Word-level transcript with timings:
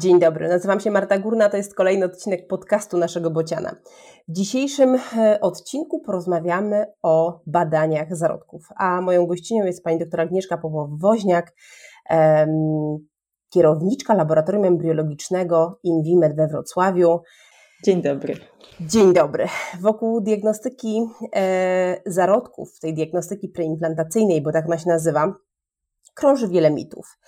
Dzień 0.00 0.20
dobry, 0.20 0.48
nazywam 0.48 0.80
się 0.80 0.90
Marta 0.90 1.18
Górna, 1.18 1.48
to 1.48 1.56
jest 1.56 1.74
kolejny 1.74 2.06
odcinek 2.06 2.46
podcastu 2.46 2.98
naszego 2.98 3.30
Bociana. 3.30 3.76
W 4.28 4.32
dzisiejszym 4.32 4.98
e, 5.16 5.40
odcinku 5.40 6.00
porozmawiamy 6.00 6.86
o 7.02 7.40
badaniach 7.46 8.16
zarodków, 8.16 8.68
a 8.76 9.00
moją 9.00 9.26
gościnią 9.26 9.64
jest 9.64 9.84
pani 9.84 9.98
doktor 9.98 10.20
Agnieszka 10.20 10.56
Popow-Woźniak, 10.56 11.42
kierowniczka 13.50 14.14
Laboratorium 14.14 14.64
Embriologicznego 14.64 15.80
InVimed 15.82 16.36
we 16.36 16.48
Wrocławiu. 16.48 17.20
Dzień 17.84 18.02
dobry. 18.02 18.34
Dzień 18.80 19.12
dobry. 19.12 19.46
Wokół 19.80 20.20
diagnostyki 20.20 21.06
e, 21.36 21.96
zarodków, 22.06 22.78
tej 22.80 22.94
diagnostyki 22.94 23.48
preimplantacyjnej, 23.48 24.42
bo 24.42 24.52
tak 24.52 24.66
ona 24.66 24.78
się 24.78 24.88
nazywa, 24.88 25.34
krąży 26.14 26.48
wiele 26.48 26.70
mitów. 26.70 27.18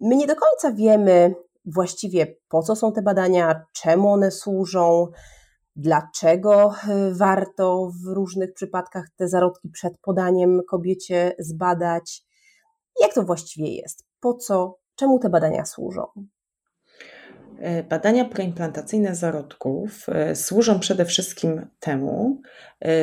E, 0.00 0.08
my 0.08 0.16
nie 0.16 0.26
do 0.26 0.36
końca 0.36 0.72
wiemy 0.72 1.34
właściwie 1.64 2.36
po 2.48 2.62
co 2.62 2.76
są 2.76 2.92
te 2.92 3.02
badania, 3.02 3.66
czemu 3.72 4.12
one 4.12 4.30
służą, 4.30 5.08
dlaczego 5.76 6.74
e, 6.88 7.14
warto 7.14 7.90
w 8.04 8.14
różnych 8.14 8.54
przypadkach 8.54 9.04
te 9.16 9.28
zarodki 9.28 9.68
przed 9.68 9.98
podaniem 9.98 10.60
kobiecie 10.68 11.34
zbadać. 11.38 12.22
Jak 13.00 13.14
to 13.14 13.22
właściwie 13.22 13.74
jest? 13.74 14.06
Po 14.20 14.34
co, 14.34 14.78
czemu 14.94 15.18
te 15.18 15.28
badania 15.28 15.64
służą? 15.64 16.06
E, 17.58 17.82
badania 17.82 18.24
preimplantacyjne 18.24 19.14
zarodków 19.14 20.06
e, 20.08 20.36
służą 20.36 20.80
przede 20.80 21.04
wszystkim 21.04 21.66
temu, 21.80 22.40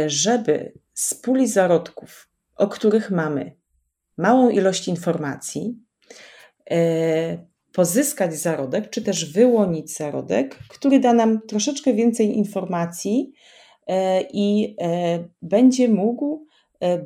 żeby 0.08 0.74
z 0.94 1.14
puli 1.14 1.48
zarodków, 1.48 2.30
o 2.55 2.68
których 2.68 3.12
mamy 3.12 3.55
małą 4.18 4.49
ilość 4.49 4.88
informacji, 4.88 5.87
E, 5.87 5.87
pozyskać 7.77 8.35
zarodek, 8.35 8.90
czy 8.90 9.01
też 9.01 9.34
wyłonić 9.34 9.96
zarodek, 9.96 10.60
który 10.70 10.99
da 10.99 11.13
nam 11.13 11.41
troszeczkę 11.48 11.93
więcej 11.93 12.37
informacji 12.37 13.32
e, 13.87 14.21
i 14.21 14.76
e, 14.82 15.29
będzie 15.41 15.90
mógł 15.90 16.48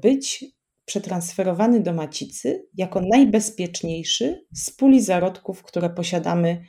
być 0.02 0.46
przetransferowany 0.86 1.80
do 1.80 1.94
macicy 1.94 2.68
jako 2.78 3.02
najbezpieczniejszy 3.02 4.46
z 4.54 4.72
puli 4.72 5.02
zarodków, 5.02 5.64
które 5.64 5.90
posiadamy 5.90 6.66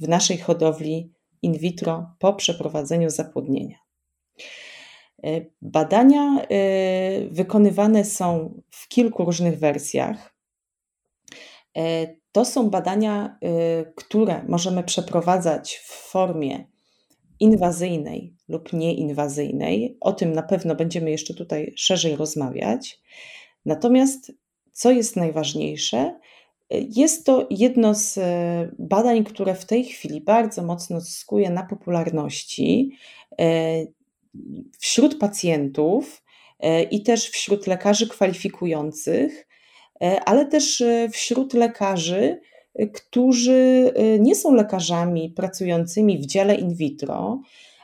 w 0.00 0.08
naszej 0.08 0.38
hodowli 0.38 1.12
in 1.42 1.52
vitro 1.58 2.10
po 2.18 2.34
przeprowadzeniu 2.34 3.10
zapłodnienia. 3.10 3.76
Badania 5.62 6.46
wykonywane 7.30 8.04
są 8.04 8.62
w 8.70 8.88
kilku 8.88 9.24
różnych 9.24 9.58
wersjach. 9.58 10.35
To 12.36 12.44
są 12.44 12.70
badania, 12.70 13.38
y, 13.44 13.92
które 13.96 14.44
możemy 14.48 14.82
przeprowadzać 14.82 15.76
w 15.76 15.92
formie 15.92 16.64
inwazyjnej 17.40 18.34
lub 18.48 18.72
nieinwazyjnej. 18.72 19.96
O 20.00 20.12
tym 20.12 20.32
na 20.32 20.42
pewno 20.42 20.74
będziemy 20.74 21.10
jeszcze 21.10 21.34
tutaj 21.34 21.72
szerzej 21.76 22.16
rozmawiać. 22.16 23.00
Natomiast, 23.64 24.32
co 24.72 24.90
jest 24.90 25.16
najważniejsze, 25.16 26.20
y, 26.74 26.86
jest 26.96 27.26
to 27.26 27.46
jedno 27.50 27.94
z 27.94 28.16
y, 28.16 28.22
badań, 28.78 29.24
które 29.24 29.54
w 29.54 29.64
tej 29.64 29.84
chwili 29.84 30.20
bardzo 30.20 30.62
mocno 30.62 31.00
zyskuje 31.00 31.50
na 31.50 31.62
popularności 31.62 32.90
wśród 34.78 35.18
pacjentów 35.18 36.22
i 36.90 37.02
też 37.02 37.30
wśród 37.30 37.66
lekarzy 37.66 38.08
kwalifikujących 38.08 39.46
E, 39.46 39.55
ale 40.00 40.46
też 40.46 40.80
e, 40.80 41.08
wśród 41.08 41.54
lekarzy, 41.54 42.40
e, 42.74 42.86
którzy 42.86 43.92
nie 44.20 44.34
są 44.34 44.54
lekarzami 44.54 45.30
pracującymi 45.30 46.18
w 46.18 46.26
dziale 46.26 46.54
in 46.54 46.74
vitro, 46.74 47.40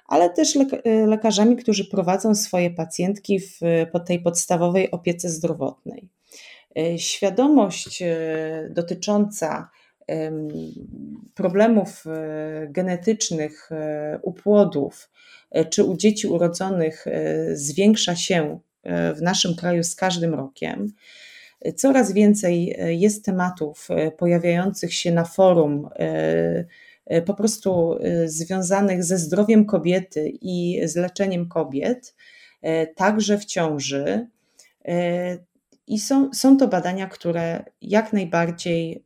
ale 0.06 0.30
też 0.30 0.58
lekarzami, 1.06 1.56
którzy 1.56 1.84
prowadzą 1.84 2.34
swoje 2.34 2.70
pacjentki 2.70 3.40
w, 3.40 3.60
tej 4.06 4.22
podstawowej 4.22 4.90
opiece 4.90 5.28
zdrowotnej. 5.28 6.08
Świadomość 6.96 8.02
dotycząca 8.70 9.70
problemów 11.34 12.04
genetycznych 12.68 13.70
u 14.22 14.32
płodów 14.32 15.10
czy 15.70 15.84
u 15.84 15.96
dzieci 15.96 16.26
urodzonych 16.26 17.04
zwiększa 17.52 18.16
się 18.16 18.58
w 19.14 19.22
naszym 19.22 19.54
kraju 19.54 19.82
z 19.82 19.94
każdym 19.94 20.34
rokiem. 20.34 20.92
Coraz 21.76 22.12
więcej 22.12 22.74
e, 22.78 22.94
jest 22.94 23.24
tematów 23.24 23.88
e, 23.90 24.10
pojawiających 24.10 24.94
się 24.94 25.12
na 25.12 25.24
forum, 25.24 25.88
e, 25.96 26.64
po 27.26 27.34
prostu 27.34 27.98
związanych 28.26 29.04
ze 29.04 29.18
zdrowiem 29.18 29.66
kobiety 29.66 30.32
i 30.40 30.80
z 30.84 30.96
leczeniem 30.96 31.48
kobiet, 31.48 32.14
także 32.96 33.38
w 33.38 33.44
ciąży. 33.44 34.26
I 35.86 35.98
są, 35.98 36.30
są 36.32 36.56
to 36.56 36.68
badania, 36.68 37.06
które 37.06 37.64
jak 37.80 38.12
najbardziej 38.12 39.04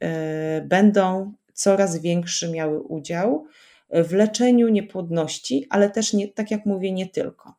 będą 0.65 1.33
coraz 1.55 1.99
większy 1.99 2.51
miały 2.51 2.81
udział 2.81 3.47
w 3.91 4.13
leczeniu 4.13 4.69
niepłodności, 4.69 5.67
ale 5.71 5.91
też, 5.91 6.13
nie, 6.13 6.29
tak 6.29 6.51
jak 6.51 6.67
mówię, 6.67 6.93
nie 6.93 7.07
tylko. 7.07 7.55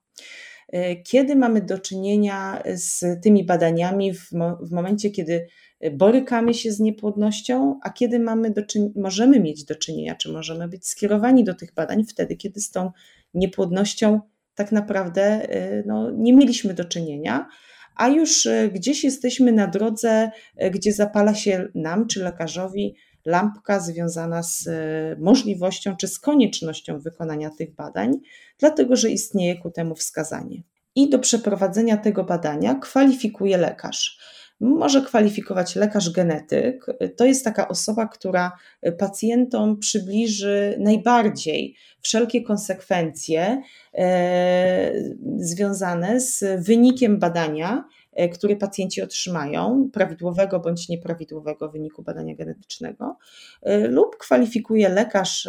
E, 0.67 0.95
kiedy 0.95 1.35
mamy 1.35 1.61
do 1.61 1.79
czynienia 1.79 2.63
z 2.75 3.23
tymi 3.23 3.43
badaniami 3.43 4.13
w, 4.13 4.31
mo 4.31 4.57
w 4.61 4.71
momencie, 4.71 5.09
kiedy 5.09 5.47
borykamy 5.91 6.53
się 6.53 6.71
z 6.71 6.79
niepłodnością, 6.79 7.79
a 7.83 7.89
kiedy 7.89 8.19
mamy 8.19 8.51
do 8.51 8.61
możemy 8.95 9.39
mieć 9.39 9.63
do 9.63 9.75
czynienia, 9.75 10.15
czy 10.15 10.31
możemy 10.31 10.67
być 10.67 10.87
skierowani 10.87 11.43
do 11.43 11.53
tych 11.53 11.73
badań 11.73 12.03
wtedy, 12.03 12.35
kiedy 12.35 12.61
z 12.61 12.71
tą 12.71 12.91
niepłodnością 13.33 14.21
tak 14.55 14.71
naprawdę 14.71 15.21
e, 15.23 15.83
no, 15.85 16.11
nie 16.11 16.33
mieliśmy 16.33 16.73
do 16.73 16.85
czynienia, 16.85 17.47
a 17.95 18.07
już 18.07 18.45
e, 18.45 18.69
gdzieś 18.69 19.03
jesteśmy 19.03 19.51
na 19.51 19.67
drodze, 19.67 20.31
gdzie 20.71 20.93
zapala 20.93 21.35
się 21.35 21.67
nam 21.75 22.07
czy 22.07 22.23
lekarzowi 22.23 22.95
lampka 23.27 23.79
związana 23.79 24.43
z 24.43 24.67
e, 24.67 24.71
możliwością 25.19 25.95
czy 25.95 26.07
z 26.07 26.19
koniecznością 26.19 26.99
wykonania 26.99 27.49
tych 27.49 27.75
badań, 27.75 28.11
dlatego 28.59 28.95
że 28.95 29.09
istnieje 29.09 29.57
ku 29.57 29.71
temu 29.71 29.95
wskazanie. 29.95 30.63
I 30.95 31.09
do 31.09 31.19
przeprowadzenia 31.19 31.97
tego 31.97 32.23
badania 32.23 32.75
kwalifikuje 32.75 33.57
lekarz. 33.57 34.19
Może 34.59 35.01
kwalifikować 35.01 35.75
lekarz 35.75 36.09
genetyk. 36.09 36.85
To 37.17 37.25
jest 37.25 37.43
taka 37.43 37.67
osoba, 37.67 38.07
która 38.07 38.51
pacjentom 38.97 39.79
przybliży 39.79 40.77
najbardziej 40.79 41.75
wszelkie 42.01 42.43
konsekwencje 42.43 43.61
e, 43.93 44.91
związane 45.37 46.19
z 46.19 46.65
wynikiem 46.65 47.19
badania 47.19 47.83
E, 48.17 48.29
który 48.29 48.55
pacjenci 48.55 49.01
otrzymają, 49.01 49.89
prawidłowego 49.93 50.59
bądź 50.59 50.89
nieprawidłowego 50.89 51.69
wyniku 51.69 52.03
badania 52.03 52.35
genetycznego, 52.35 53.17
e, 53.61 53.87
lub 53.87 54.17
kwalifikuje 54.17 54.89
lekarz 54.89 55.47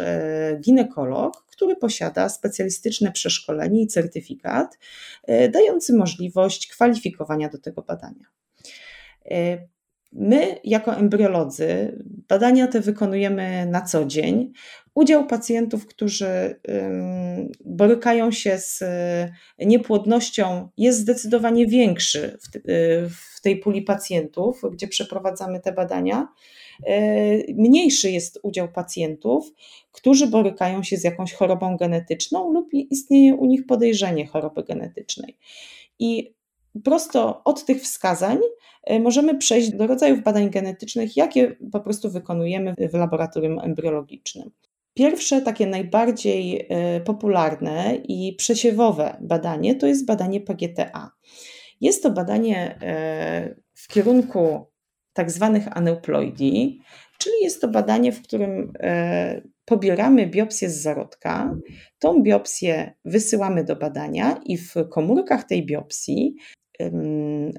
ginekolog, 0.61 1.45
który 1.47 1.75
posiada 1.75 2.29
specjalistyczne 2.29 3.11
przeszkolenie 3.11 3.81
i 3.81 3.87
certyfikat 3.87 4.77
dający 5.51 5.93
możliwość 5.93 6.67
kwalifikowania 6.67 7.49
do 7.49 7.57
tego 7.57 7.81
badania. 7.81 8.38
My, 10.11 10.59
jako 10.63 10.95
embriolodzy, 10.95 11.97
badania 12.27 12.67
te 12.67 12.79
wykonujemy 12.81 13.65
na 13.65 13.81
co 13.81 14.05
dzień. 14.05 14.51
Udział 14.95 15.27
pacjentów, 15.27 15.85
którzy 15.85 16.59
borykają 17.65 18.31
się 18.31 18.57
z 18.57 18.81
y, 18.81 19.65
niepłodnością, 19.65 20.69
jest 20.77 20.99
zdecydowanie 20.99 21.67
większy 21.67 22.37
y, 22.55 22.61
w 23.09 23.41
tej 23.41 23.57
puli 23.57 23.81
pacjentów, 23.81 24.61
gdzie 24.71 24.87
przeprowadzamy 24.87 25.59
te 25.59 25.71
badania. 25.71 26.27
Y, 26.89 27.53
mniejszy 27.57 28.11
jest 28.11 28.39
udział 28.43 28.71
pacjentów, 28.71 29.51
którzy 29.91 30.27
borykają 30.27 30.83
się 30.83 30.97
z 30.97 31.03
jakąś 31.03 31.33
chorobą 31.33 31.77
genetyczną 31.77 32.51
lub 32.51 32.73
istnieje 32.73 33.35
u 33.35 33.45
nich 33.45 33.65
podejrzenie 33.65 34.27
choroby 34.27 34.63
genetycznej. 34.63 35.37
I 35.99 36.38
prosto 36.83 37.43
od 37.43 37.65
tych 37.65 37.81
wskazań 37.81 38.37
możemy 38.99 39.37
przejść 39.37 39.69
do 39.69 39.87
rodzajów 39.87 40.23
badań 40.23 40.49
genetycznych, 40.49 41.17
jakie 41.17 41.55
po 41.71 41.79
prostu 41.79 42.11
wykonujemy 42.11 42.73
w 42.91 42.93
laboratorium 42.93 43.59
embriologicznym. 43.59 44.51
Pierwsze, 44.93 45.41
takie 45.41 45.67
najbardziej 45.67 46.67
e, 46.69 46.99
popularne 46.99 47.95
i 47.95 48.35
przesiewowe 48.35 49.17
badanie 49.21 49.75
to 49.75 49.87
jest 49.87 50.05
badanie 50.05 50.41
PGTA. 50.41 51.11
Jest 51.81 52.03
to 52.03 52.11
badanie 52.11 52.79
e, 52.81 53.55
w 53.73 53.87
kierunku 53.87 54.65
tak 55.13 55.31
zwanych 55.31 55.77
aneuploidii, 55.77 56.81
czyli 57.17 57.35
jest 57.41 57.61
to 57.61 57.67
badanie, 57.67 58.11
w 58.11 58.21
którym 58.21 58.71
e, 58.79 59.41
pobieramy 59.69 60.27
biopsję 60.27 60.69
z 60.69 60.81
zarodka, 60.81 61.55
tą 61.99 62.23
biopsję 62.23 62.93
wysyłamy 63.05 63.63
do 63.63 63.75
badania 63.75 64.41
i 64.45 64.57
w 64.57 64.73
komórkach 64.91 65.43
tej 65.43 65.65
biopsji 65.65 66.35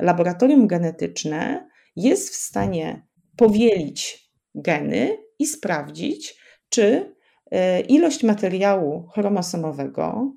laboratorium 0.01 0.67
genetyczne 0.67 1.69
jest 1.97 2.31
w 2.31 2.35
stanie 2.35 3.07
powielić 3.37 4.31
geny 4.55 5.17
i 5.39 5.47
sprawdzić, 5.47 6.41
czy 6.69 7.15
ilość 7.89 8.23
materiału 8.23 9.07
chromosomowego, 9.15 10.33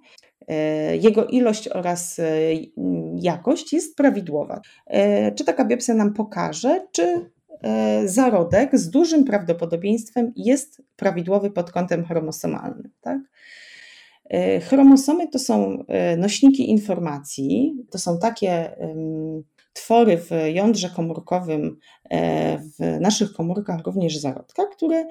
jego 1.02 1.26
ilość 1.26 1.68
oraz 1.68 2.22
jakość 3.16 3.74
jest 3.74 3.98
prawidłowa. 3.98 4.62
Czy 5.36 5.46
taka 5.46 5.66
biopsja 5.66 5.94
nam 5.94 6.14
pokaże, 6.14 6.88
czy 6.92 7.32
zarodek 8.06 8.78
z 8.78 8.90
dużym 8.90 9.24
prawdopodobieństwem 9.24 10.32
jest 10.36 10.82
prawidłowy 10.96 11.52
pod 11.52 11.72
kątem 11.72 12.06
chromosomalnym. 12.06 12.92
Tak? 13.02 13.20
E, 14.30 14.60
chromosomy 14.60 15.28
to 15.28 15.40
są 15.40 15.84
e, 15.88 16.18
nośniki 16.18 16.70
informacji, 16.70 17.76
to 17.92 18.00
są 18.00 18.20
takie 18.20 18.76
twory 19.74 20.18
w 20.18 20.30
jądrze 20.54 20.90
komórkowym, 20.90 21.78
e, 22.10 22.58
w 22.58 23.00
naszych 23.00 23.34
komórkach 23.34 23.86
również 23.86 24.18
zarodka, 24.18 24.66
które 24.66 25.06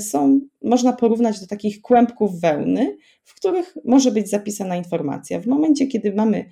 są, 0.00 0.40
można 0.62 0.92
porównać 0.92 1.40
do 1.40 1.46
takich 1.46 1.80
kłębków 1.80 2.40
wełny, 2.40 2.96
w 3.24 3.34
których 3.34 3.76
może 3.84 4.10
być 4.10 4.30
zapisana 4.30 4.76
informacja. 4.76 5.40
W 5.40 5.46
momencie, 5.46 5.86
kiedy 5.86 6.14
mamy 6.14 6.44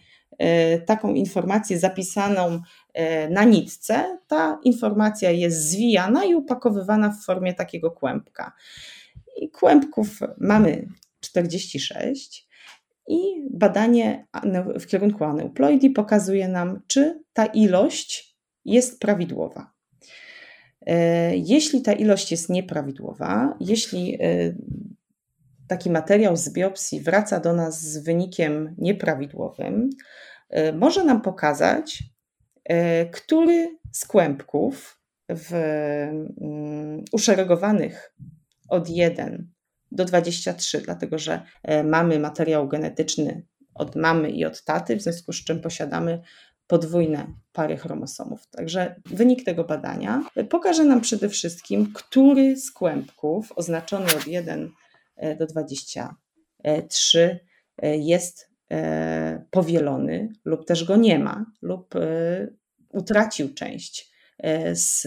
taką 0.86 1.14
informację 1.14 1.78
zapisaną 1.78 2.60
na 3.30 3.44
nitce, 3.44 4.18
ta 4.26 4.58
informacja 4.64 5.30
jest 5.30 5.70
zwijana 5.70 6.24
i 6.24 6.34
upakowywana 6.34 7.10
w 7.10 7.24
formie 7.24 7.54
takiego 7.54 7.90
kłębka. 7.90 8.52
I 9.36 9.50
kłębków 9.50 10.20
mamy 10.38 10.88
46 11.20 12.48
i 13.08 13.18
badanie 13.50 14.26
w 14.80 14.86
kierunku 14.86 15.24
aneuploidii 15.24 15.90
pokazuje 15.90 16.48
nam, 16.48 16.80
czy 16.86 17.22
ta 17.32 17.46
ilość 17.46 18.36
jest 18.64 19.00
prawidłowa. 19.00 19.72
E, 20.86 21.36
jeśli 21.36 21.82
ta 21.82 21.92
ilość 21.92 22.30
jest 22.30 22.48
nieprawidłowa, 22.48 23.56
jeśli 23.60 24.18
e, 24.20 24.54
taki 25.68 25.90
materiał 25.90 26.36
z 26.36 26.52
biopsji 26.52 27.00
wraca 27.00 27.40
do 27.40 27.52
nas 27.52 27.80
z 27.80 27.98
wynikiem 27.98 28.74
nieprawidłowym, 28.78 29.90
e, 30.50 30.72
może 30.72 31.04
nam 31.04 31.22
pokazać, 31.22 32.02
który 33.12 33.78
z 33.92 34.06
kłębków 34.06 35.00
w 35.28 35.54
mm, 35.54 37.04
uszeregowanych 37.12 38.14
od 38.68 38.88
1 38.88 39.50
do 39.92 40.04
23, 40.04 40.80
dlatego 40.80 41.18
że 41.18 41.42
e, 41.62 41.84
mamy 41.84 42.18
materiał 42.18 42.68
genetyczny 42.68 43.46
od 43.74 43.96
mamy 43.96 44.30
i 44.30 44.44
od 44.44 44.64
taty, 44.64 44.96
w 44.96 45.02
związku 45.02 45.32
z 45.32 45.44
czym 45.44 45.60
posiadamy 45.60 46.22
podwójne 46.66 47.26
pary 47.52 47.76
chromosomów. 47.76 48.46
Także 48.46 49.00
wynik 49.06 49.44
tego 49.44 49.64
badania 49.64 50.24
pokaże 50.50 50.84
nam 50.84 51.00
przede 51.00 51.28
wszystkim, 51.28 51.92
który 51.94 52.56
z 52.56 52.72
kłębków 52.72 53.52
oznaczony 53.56 54.06
od 54.16 54.26
1 54.26 54.64
e, 54.64 54.68
do 55.38 55.46
23 55.46 57.40
e, 57.78 57.96
jest 57.96 58.50
powielony 59.50 60.32
lub 60.44 60.66
też 60.66 60.84
go 60.84 60.96
nie 60.96 61.18
ma, 61.18 61.46
lub 61.62 61.94
utracił 62.88 63.54
część 63.54 64.14
z, 64.72 65.02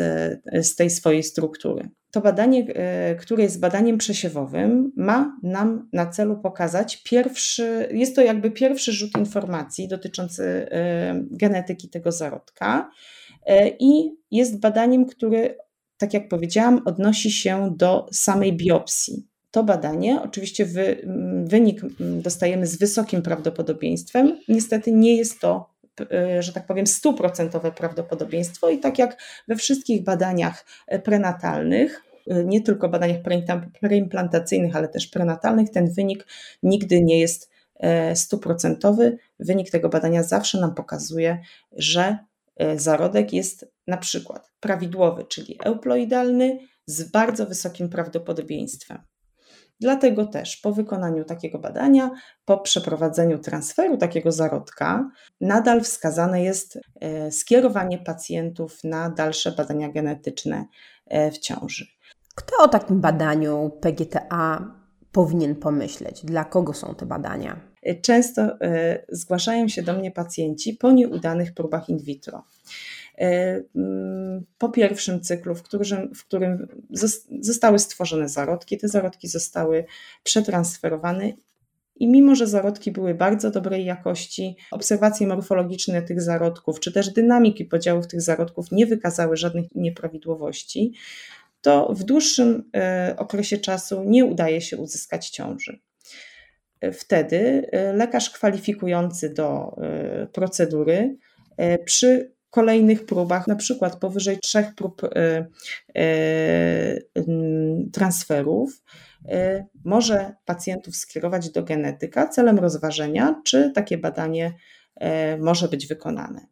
z 0.53 0.75
tej 0.75 0.89
swojej 0.89 1.23
struktury 1.23 1.89
to 2.11 2.21
badanie, 2.21 2.67
e, 2.67 3.15
które 3.15 3.43
jest 3.43 3.59
badaniem 3.59 3.97
przesiewowym, 3.97 4.91
ma 4.95 5.37
nam 5.43 5.89
na 5.93 6.05
celu 6.05 6.37
pokazać 6.37 7.03
pierwszy, 7.03 7.89
jest 7.91 8.15
to 8.15 8.21
jakby 8.21 8.51
pierwszy 8.51 8.91
rzut 8.91 9.17
informacji 9.17 9.87
dotyczący 9.87 10.43
e, 10.43 11.21
genetyki 11.31 11.89
tego 11.89 12.11
zarodka 12.11 12.89
e, 13.45 13.69
i 13.79 14.11
jest 14.31 14.59
badaniem, 14.59 15.05
które, 15.05 15.55
tak 15.97 16.13
jak 16.13 16.29
powiedziałam, 16.29 16.81
odnosi 16.85 17.31
się 17.31 17.73
do 17.77 18.07
samej 18.11 18.57
biopsji. 18.57 19.27
To 19.51 19.63
badanie, 19.63 20.21
oczywiście 20.21 20.65
wy, 20.65 21.07
wynik 21.43 21.81
dostajemy 21.99 22.67
z 22.67 22.77
wysokim 22.77 23.21
prawdopodobieństwem, 23.21 24.39
niestety 24.47 24.91
nie 24.91 25.15
jest 25.15 25.39
to 25.39 25.77
że 26.39 26.53
tak 26.53 26.65
powiem, 26.65 26.87
stuprocentowe 26.87 27.71
prawdopodobieństwo 27.71 28.69
i 28.69 28.79
tak 28.79 28.99
jak 28.99 29.21
we 29.47 29.55
wszystkich 29.55 30.03
badaniach 30.03 30.65
prenatalnych, 31.03 32.03
nie 32.45 32.61
tylko 32.61 32.89
badaniach 32.89 33.21
preimplantacyjnych, 33.81 34.75
ale 34.75 34.87
też 34.87 35.07
prenatalnych, 35.07 35.69
ten 35.69 35.93
wynik 35.93 36.27
nigdy 36.63 37.01
nie 37.01 37.19
jest 37.19 37.49
e, 37.75 38.15
stuprocentowy. 38.15 39.17
Wynik 39.39 39.71
tego 39.71 39.89
badania 39.89 40.23
zawsze 40.23 40.59
nam 40.59 40.75
pokazuje, 40.75 41.39
że 41.71 42.17
e, 42.55 42.79
zarodek 42.79 43.33
jest 43.33 43.71
na 43.87 43.97
przykład 43.97 44.51
prawidłowy, 44.59 45.25
czyli 45.25 45.59
euploidalny 45.63 46.59
z 46.85 47.03
bardzo 47.03 47.45
wysokim 47.45 47.89
prawdopodobieństwem. 47.89 48.97
Dlatego 49.79 50.25
też 50.25 50.57
po 50.57 50.71
wykonaniu 50.71 51.23
takiego 51.23 51.59
badania, 51.59 52.11
po 52.45 52.57
przeprowadzeniu 52.57 53.39
transferu 53.39 53.97
takiego 53.97 54.31
zarodka, 54.31 55.11
nadal 55.41 55.81
wskazane 55.81 56.43
jest 56.43 56.79
e, 56.99 57.31
skierowanie 57.31 57.97
pacjentów 57.97 58.83
na 58.83 59.09
dalsze 59.09 59.51
badania 59.51 59.89
genetyczne 59.89 60.65
w 61.31 61.37
ciąży. 61.37 61.87
Kto 62.35 62.63
o 62.63 62.67
takim 62.67 63.01
badaniu 63.01 63.71
PGTA 63.81 64.75
powinien 65.11 65.55
pomyśleć? 65.55 66.25
Dla 66.25 66.45
kogo 66.45 66.73
są 66.73 66.95
te 66.95 67.05
badania? 67.05 67.59
Często 68.01 68.41
e, 68.41 69.05
zgłaszają 69.09 69.67
się 69.67 69.81
do 69.81 69.93
mnie 69.93 70.11
pacjenci 70.11 70.73
po 70.73 70.91
nieudanych 70.91 71.53
próbach 71.53 71.89
in 71.89 71.97
vitro. 71.97 72.43
E, 73.21 73.61
mm, 73.75 74.45
po 74.57 74.69
pierwszym 74.69 75.21
cyklu, 75.21 75.55
w 75.55 75.63
którym, 75.63 76.15
w 76.15 76.25
którym 76.25 76.67
zostały 77.41 77.79
stworzone 77.79 78.29
zarodki, 78.29 78.77
te 78.77 78.87
zarodki 78.87 79.27
zostały 79.27 79.85
przetransferowane 80.23 81.33
i 81.99 82.07
mimo, 82.07 82.35
że 82.35 82.47
zarodki 82.47 82.91
były 82.91 83.13
bardzo 83.13 83.51
dobrej 83.51 83.85
jakości, 83.85 84.55
obserwacje 84.71 85.27
morfologiczne 85.27 86.01
tych 86.01 86.21
zarodków, 86.21 86.79
czy 86.79 86.91
też 86.91 87.09
dynamiki 87.09 87.65
podziałów 87.65 88.07
tych 88.07 88.21
zarodków 88.21 88.71
nie 88.71 88.85
wykazały 88.85 89.37
żadnych 89.37 89.75
nieprawidłowości, 89.75 90.93
to 91.61 91.93
w 91.93 92.03
dłuższym 92.03 92.69
e, 92.75 93.15
okresie 93.17 93.57
czasu 93.57 94.03
nie 94.03 94.25
udaje 94.25 94.61
się 94.61 94.77
uzyskać 94.77 95.29
ciąży. 95.29 95.79
E, 96.81 96.91
wtedy 96.91 97.69
lekarz 97.93 98.29
kwalifikujący 98.29 99.33
do 99.33 99.75
procedury 100.33 101.17
przy 101.85 102.36
kolejnych 102.57 103.05
próbach, 103.05 103.47
na 103.47 103.55
przykład 103.55 103.99
powyżej 103.99 104.39
trzech 104.39 104.75
prób 104.75 105.01
transferów, 107.93 108.83
może 109.85 110.35
pacjentów 110.45 110.95
skierować 110.95 111.49
do 111.49 111.63
genetyka 111.63 112.27
celem 112.27 112.59
rozważenia, 112.59 113.41
czy 113.45 113.71
takie 113.75 113.97
badanie 113.97 114.53
może 115.39 115.67
być 115.67 115.87
wykonane. 115.87 116.47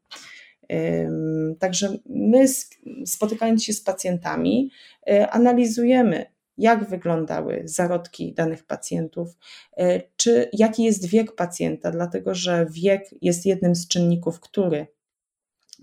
Także 1.60 1.98
my, 2.06 2.46
spotykając 3.06 3.64
się 3.64 3.74
z 3.74 3.82
pacjentami, 3.82 4.72
analizujemy, 5.30 6.26
jak 6.58 6.90
wyglądały 6.90 7.62
zarodki 7.66 8.34
danych 8.34 8.64
pacjentów, 8.64 9.38
czy 10.16 10.50
jaki 10.54 10.84
jest 10.84 11.06
wiek 11.06 11.36
pacjenta, 11.36 11.92
dlatego 11.92 12.36
że 12.36 12.68
wiek 12.70 13.04
jest 13.22 13.46
jednym 13.46 13.76
z 13.76 13.88
czynników, 13.88 14.40
który 14.40 14.88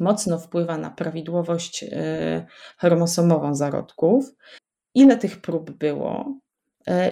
mocno 0.00 0.38
wpływa 0.38 0.78
na 0.78 0.90
prawidłowość 0.90 1.84
e, 1.84 2.46
chromosomową 2.78 3.54
zarodków, 3.54 4.34
ile 4.94 5.16
tych 5.16 5.40
prób 5.40 5.70
było 5.70 6.38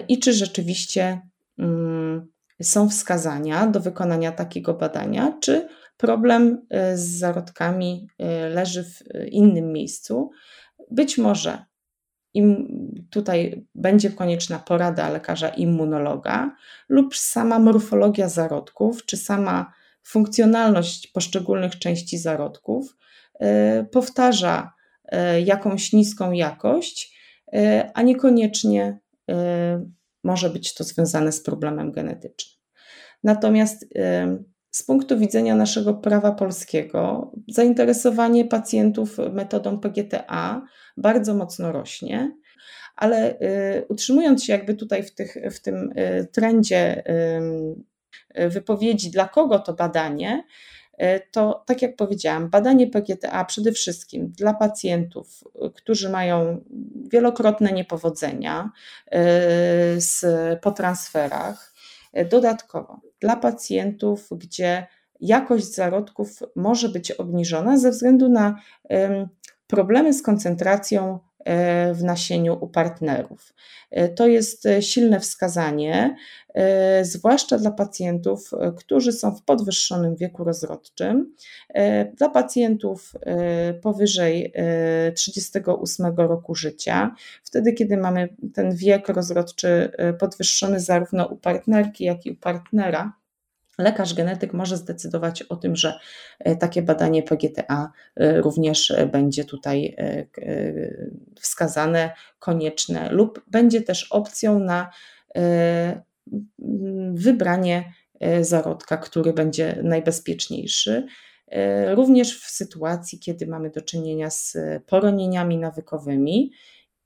i 0.07 0.19
czy 0.19 0.33
rzeczywiście 0.33 1.21
mm, 1.59 2.27
są 2.61 2.89
wskazania 2.89 3.67
do 3.67 3.79
wykonania 3.79 4.31
takiego 4.31 4.73
badania, 4.73 5.37
czy 5.41 5.67
Problem 6.01 6.65
y, 6.93 6.97
z 6.97 7.01
zarodkami 7.19 8.07
y, 8.21 8.49
leży 8.49 8.83
w 8.83 8.99
innym 9.31 9.71
miejscu. 9.73 10.29
Być 10.91 11.17
może 11.17 11.65
im 12.33 12.67
tutaj 13.09 13.65
będzie 13.75 14.09
konieczna 14.09 14.59
porada 14.59 15.09
lekarza 15.09 15.49
immunologa 15.49 16.55
lub 16.89 17.15
sama 17.15 17.59
morfologia 17.59 18.29
zarodków, 18.29 19.05
czy 19.05 19.17
sama 19.17 19.73
funkcjonalność 20.03 21.07
poszczególnych 21.07 21.79
części 21.79 22.17
zarodków 22.17 22.95
y, 23.35 23.47
powtarza 23.91 24.73
jakąś 25.45 25.93
niską 25.93 26.31
jakość, 26.31 27.17
a 27.93 28.01
niekoniecznie 28.01 28.99
może 30.23 30.49
być 30.49 30.73
to 30.73 30.83
związane 30.83 31.31
z 31.31 31.43
problemem 31.43 31.91
genetycznym. 31.91 32.61
Natomiast 33.23 33.85
z 34.71 34.83
punktu 34.83 35.19
widzenia 35.19 35.55
naszego 35.55 35.93
prawa 35.93 36.31
polskiego, 36.31 37.31
zainteresowanie 37.47 38.45
pacjentów 38.45 39.17
metodą 39.31 39.79
PGTA 39.79 40.65
bardzo 40.97 41.33
mocno 41.33 41.71
rośnie, 41.71 42.37
ale 42.95 43.39
utrzymując 43.89 44.43
się 44.43 44.53
jakby 44.53 44.73
tutaj 44.73 45.03
w, 45.03 45.15
tych, 45.15 45.37
w 45.51 45.61
tym 45.61 45.93
trendzie 46.31 47.03
wypowiedzi, 48.35 49.11
dla 49.11 49.27
kogo 49.27 49.59
to 49.59 49.73
badanie, 49.73 50.43
to 51.31 51.63
tak 51.65 51.81
jak 51.81 51.95
powiedziałam, 51.95 52.49
badanie 52.49 52.87
PGTA 52.87 53.45
przede 53.45 53.71
wszystkim 53.71 54.31
dla 54.31 54.53
pacjentów, 54.53 55.43
którzy 55.75 56.09
mają 56.09 56.63
wielokrotne 57.11 57.71
niepowodzenia 57.71 58.71
z, 59.97 60.25
po 60.61 60.71
transferach, 60.71 61.73
dodatkowo 62.29 63.01
dla 63.19 63.35
pacjentów, 63.35 64.29
gdzie 64.31 64.87
jakość 65.21 65.75
zarodków 65.75 66.39
może 66.55 66.89
być 66.89 67.11
obniżona 67.11 67.77
ze 67.77 67.91
względu 67.91 68.29
na 68.29 68.61
problemy 69.67 70.13
z 70.13 70.21
koncentracją 70.21 71.13
e, 71.13 71.30
w 71.93 72.03
nasieniu 72.03 72.57
u 72.61 72.67
partnerów. 72.67 73.53
E, 73.91 74.09
to 74.09 74.27
jest 74.27 74.65
e, 74.65 74.81
silne 74.81 75.19
wskazanie, 75.19 76.15
zwłaszcza 77.01 77.57
dla 77.57 77.71
pacjentów, 77.71 78.51
którzy 78.77 79.11
są 79.11 79.35
w 79.35 79.43
podwyższonym 79.43 80.15
wieku 80.15 80.43
rozrodczym. 80.43 81.35
Dla 82.17 82.29
pacjentów 82.29 83.13
powyżej 83.81 84.53
38 85.15 86.15
roku 86.15 86.55
życia, 86.55 87.15
wtedy 87.43 87.73
kiedy 87.73 87.97
mamy 87.97 88.29
ten 88.53 88.75
wiek 88.75 89.09
rozrodczy 89.09 89.91
podwyższony 90.19 90.79
zarówno 90.79 91.25
u 91.25 91.37
partnerki, 91.37 92.03
jak 92.03 92.25
i 92.25 92.31
u 92.31 92.35
partnera, 92.35 93.13
lekarz 93.81 94.13
genetyk 94.13 94.53
może 94.53 94.77
zdecydować 94.77 95.41
o 95.41 95.55
tym, 95.55 95.75
że 95.75 95.99
e, 96.39 96.55
takie 96.55 96.81
badanie 96.81 97.23
PGTA 97.23 97.91
e, 98.15 98.41
również 98.41 98.91
e, 98.91 99.05
będzie 99.05 99.45
tutaj 99.45 99.95
wskazane, 101.41 102.11
konieczne, 102.39 103.09
lub 103.11 103.43
będzie 103.47 103.81
też 103.81 104.07
opcją 104.11 104.59
na 104.59 104.89
wybranie 107.13 107.93
zarodka, 108.41 108.97
który 108.97 109.33
będzie 109.33 109.79
najbezpieczniejszy. 109.83 111.05
Również 111.95 112.39
w 112.39 112.49
sytuacji, 112.49 113.19
kiedy 113.19 113.47
mamy 113.47 113.69
do 113.69 113.81
czynienia 113.81 114.29
z 114.29 114.57
poronieniami 114.85 115.57
nawykowymi 115.57 116.51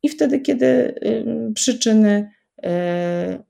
i 0.04 0.10
wtedy, 0.10 0.40
kiedy 0.40 0.96
przyczyny 1.56 2.32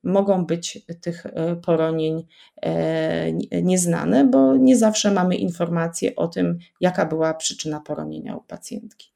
mogą 0.03 0.45
być 0.45 0.85
tych 1.01 1.25
e, 1.25 1.55
poronień 1.55 2.27
e, 2.61 3.61
nieznane, 3.61 4.25
bo 4.25 4.57
nie 4.57 4.77
zawsze 4.77 5.11
mamy 5.11 5.35
informacje 5.35 6.15
o 6.15 6.27
tym, 6.27 6.57
jaka 6.81 7.05
była 7.05 7.33
przyczyna 7.33 7.79
poronienia 7.79 8.35
u 8.35 8.41
pacjentki. 8.41 9.11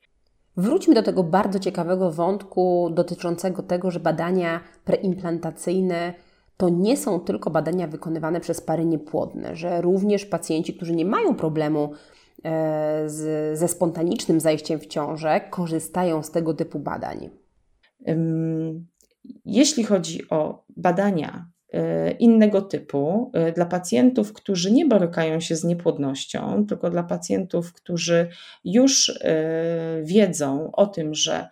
Wróćmy 0.57 0.93
do 0.93 1.03
tego 1.03 1.23
bardzo 1.23 1.59
ciekawego 1.59 2.11
wątku 2.11 2.89
dotyczącego 2.93 3.63
tego, 3.63 3.91
że 3.91 3.99
badania 3.99 4.59
preimplantacyjne 4.85 6.13
to 6.57 6.69
nie 6.69 6.97
są 6.97 7.19
tylko 7.19 7.49
badania 7.49 7.87
wykonywane 7.87 8.39
przez 8.39 8.61
pary 8.61 8.85
niepłodne, 8.85 9.55
że 9.55 9.81
również 9.81 10.25
pacjenci, 10.25 10.73
którzy 10.73 10.95
nie 10.95 11.05
mają 11.05 11.35
problemu 11.35 11.91
z, 13.05 13.59
ze 13.59 13.67
spontanicznym 13.67 14.39
zajściem 14.39 14.79
w 14.79 14.87
ciążę, 14.87 15.41
korzystają 15.49 16.23
z 16.23 16.31
tego 16.31 16.53
typu 16.53 16.79
badań. 16.79 17.29
Jeśli 19.45 19.83
chodzi 19.83 20.29
o 20.29 20.63
badania 20.77 21.49
e, 21.73 22.11
innego 22.11 22.61
typu 22.61 23.31
e, 23.33 23.51
dla 23.51 23.65
pacjentów, 23.65 24.33
którzy 24.33 24.71
nie 24.71 24.85
borykają 24.85 25.39
się 25.39 25.55
z 25.55 25.63
niepłodnością, 25.63 26.65
tylko 26.67 26.89
dla 26.89 27.03
pacjentów, 27.03 27.73
którzy 27.73 28.29
już 28.65 29.09
e, 29.09 30.03
wiedzą 30.03 30.71
o 30.71 30.87
tym, 30.87 31.13
że 31.13 31.47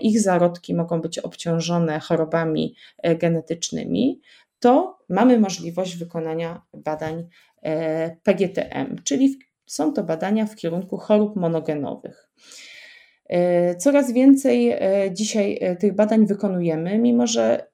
ich 0.00 0.20
zarodki 0.20 0.74
mogą 0.74 1.00
być 1.00 1.18
obciążone 1.18 2.00
chorobami 2.00 2.74
genetycznymi, 3.18 4.20
to 4.58 4.98
mamy 5.08 5.38
możliwość 5.38 5.96
wykonania 5.96 6.62
badań 6.74 7.28
PGTM, 8.22 8.96
czyli 9.04 9.38
są 9.66 9.92
to 9.92 10.04
badania 10.04 10.46
w 10.46 10.56
kierunku 10.56 10.96
chorób 10.96 11.36
monogenowych. 11.36 12.30
E, 13.28 13.74
coraz 13.76 14.12
więcej 14.12 14.70
e, 14.70 14.78
dzisiaj 15.12 15.58
e, 15.60 15.76
tych 15.76 15.94
badań 15.94 16.26
wykonujemy, 16.26 16.98
mimo 16.98 17.26
że 17.26 17.66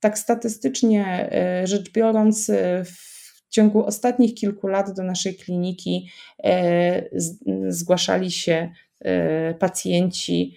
tak 0.00 0.18
statystycznie 0.18 1.30
rzecz 1.64 1.92
biorąc, 1.92 2.50
w 2.84 3.48
ciągu 3.48 3.86
ostatnich 3.86 4.34
kilku 4.34 4.66
lat 4.66 4.92
do 4.92 5.02
naszej 5.02 5.34
kliniki 5.34 6.10
zgłaszali 7.68 8.30
się 8.30 8.72
pacjenci 9.58 10.56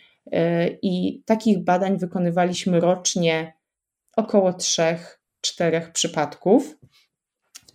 i 0.82 1.24
takich 1.26 1.64
badań 1.64 1.98
wykonywaliśmy 1.98 2.80
rocznie 2.80 3.54
około 4.16 4.52
3-4 4.52 5.92
przypadków 5.94 6.78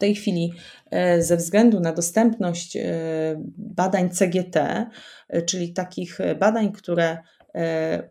tej 0.01 0.15
chwili 0.15 0.53
e, 0.91 1.23
ze 1.23 1.37
względu 1.37 1.81
na 1.81 1.93
dostępność 1.93 2.77
e, 2.77 2.83
badań 3.57 4.11
CGT, 4.11 4.57
e, 4.57 5.43
czyli 5.43 5.73
takich 5.73 6.19
badań, 6.39 6.73
które 6.73 7.19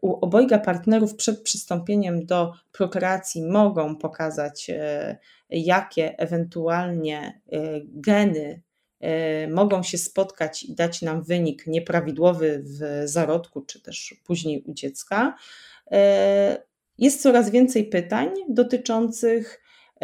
u 0.02 0.26
obojga 0.26 0.60
partnerów 0.60 1.16
przed 1.16 1.42
przystąpieniem 1.42 2.26
do 2.26 2.54
prokreacji 2.72 3.44
mogą 3.44 3.96
pokazać, 3.96 4.72
jakie 5.50 6.18
ewentualnie 6.18 7.42
geny 7.84 8.62
mogą 9.50 9.84
się 9.84 9.98
spotkać 9.98 10.64
i 10.64 10.76
dać 10.76 11.02
nam 11.02 11.24
wynik 11.24 11.68
nieprawidłowy 11.68 12.64
w 12.66 13.08
zarodku, 13.10 13.62
czy 13.62 13.82
też 13.82 14.16
później 14.26 14.64
u 14.64 14.74
dziecka. 14.74 15.36
Jest 16.98 17.22
coraz 17.22 17.50
więcej 17.50 17.86
pytań 17.86 18.30
dotyczących 18.50 19.62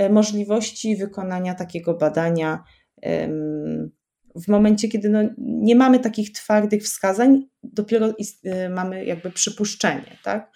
możliwości 0.10 0.96
wykonania 0.96 1.56
takiego 1.56 1.94
badania 1.94 2.64
w 4.36 4.48
momencie, 4.48 4.88
kiedy 4.88 5.10
no 5.10 5.20
nie 5.38 5.76
mamy 5.76 6.00
takich 6.00 6.32
twardych 6.32 6.84
wskazań, 6.84 7.48
dopiero 7.64 8.14
e, 8.44 8.70
mamy 8.70 9.06
jakby 9.06 9.32
przypuszczenie. 9.32 10.18
Tak? 10.24 10.52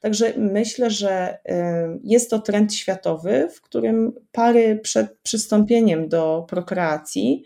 Także 0.00 0.32
myślę, 0.36 0.90
że 0.90 1.38
e, 1.48 1.98
jest 2.04 2.30
to 2.30 2.38
trend 2.38 2.74
światowy, 2.74 3.48
w 3.54 3.60
którym 3.60 4.12
pary 4.32 4.80
przed 4.82 5.18
przystąpieniem 5.18 6.08
do 6.08 6.46
prokreacji 6.48 7.44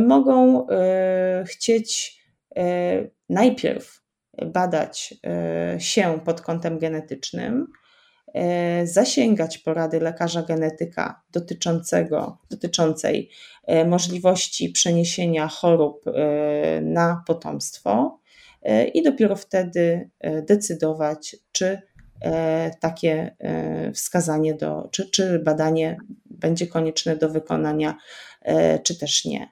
mogą 0.00 0.66
chcieć 1.46 2.18
najpierw 3.28 4.02
badać 4.46 5.14
się 5.78 6.20
pod 6.24 6.40
kątem 6.40 6.78
genetycznym, 6.78 7.66
E, 7.66 7.81
zasięgać 8.84 9.58
porady 9.58 10.00
lekarza 10.00 10.42
genetyka 10.42 11.22
dotyczącego, 11.32 12.38
dotyczącej 12.50 13.30
e, 13.66 13.84
możliwości 13.84 14.70
przeniesienia 14.70 15.48
chorób 15.48 16.04
e, 16.06 16.80
na 16.80 17.22
potomstwo 17.26 18.18
i 18.94 19.02
dopiero 19.02 19.36
wtedy 19.36 20.10
decydować, 20.46 21.36
czy 21.52 21.82
takie 22.80 23.36
wskazanie 23.94 24.54
do, 24.54 24.88
czy, 24.92 25.10
czy 25.10 25.38
badanie 25.38 25.96
będzie 26.30 26.66
konieczne 26.66 27.16
do 27.16 27.28
wykonania, 27.28 27.96
czy 28.82 28.98
też 28.98 29.24
nie. 29.24 29.48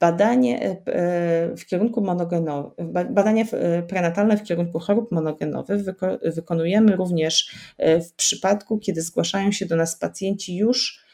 Badanie 0.00 0.62
e, 0.62 0.76
e, 0.86 1.56
w 1.56 1.66
kierunku 1.66 2.00
monogenowym, 2.00 2.92
badania 2.92 3.44
e, 3.52 3.82
prenatalne 3.82 4.36
w 4.36 4.42
kierunku 4.42 4.78
chorób 4.78 5.12
monogenowych 5.12 5.82
wykonujemy 6.22 6.96
również 6.96 7.56
w 7.78 8.12
przypadku, 8.12 8.78
kiedy 8.78 9.02
zgłaszają 9.02 9.52
się 9.52 9.66
do 9.66 9.76
nas 9.76 9.96
pacjenci 9.96 10.56
już 10.56 11.04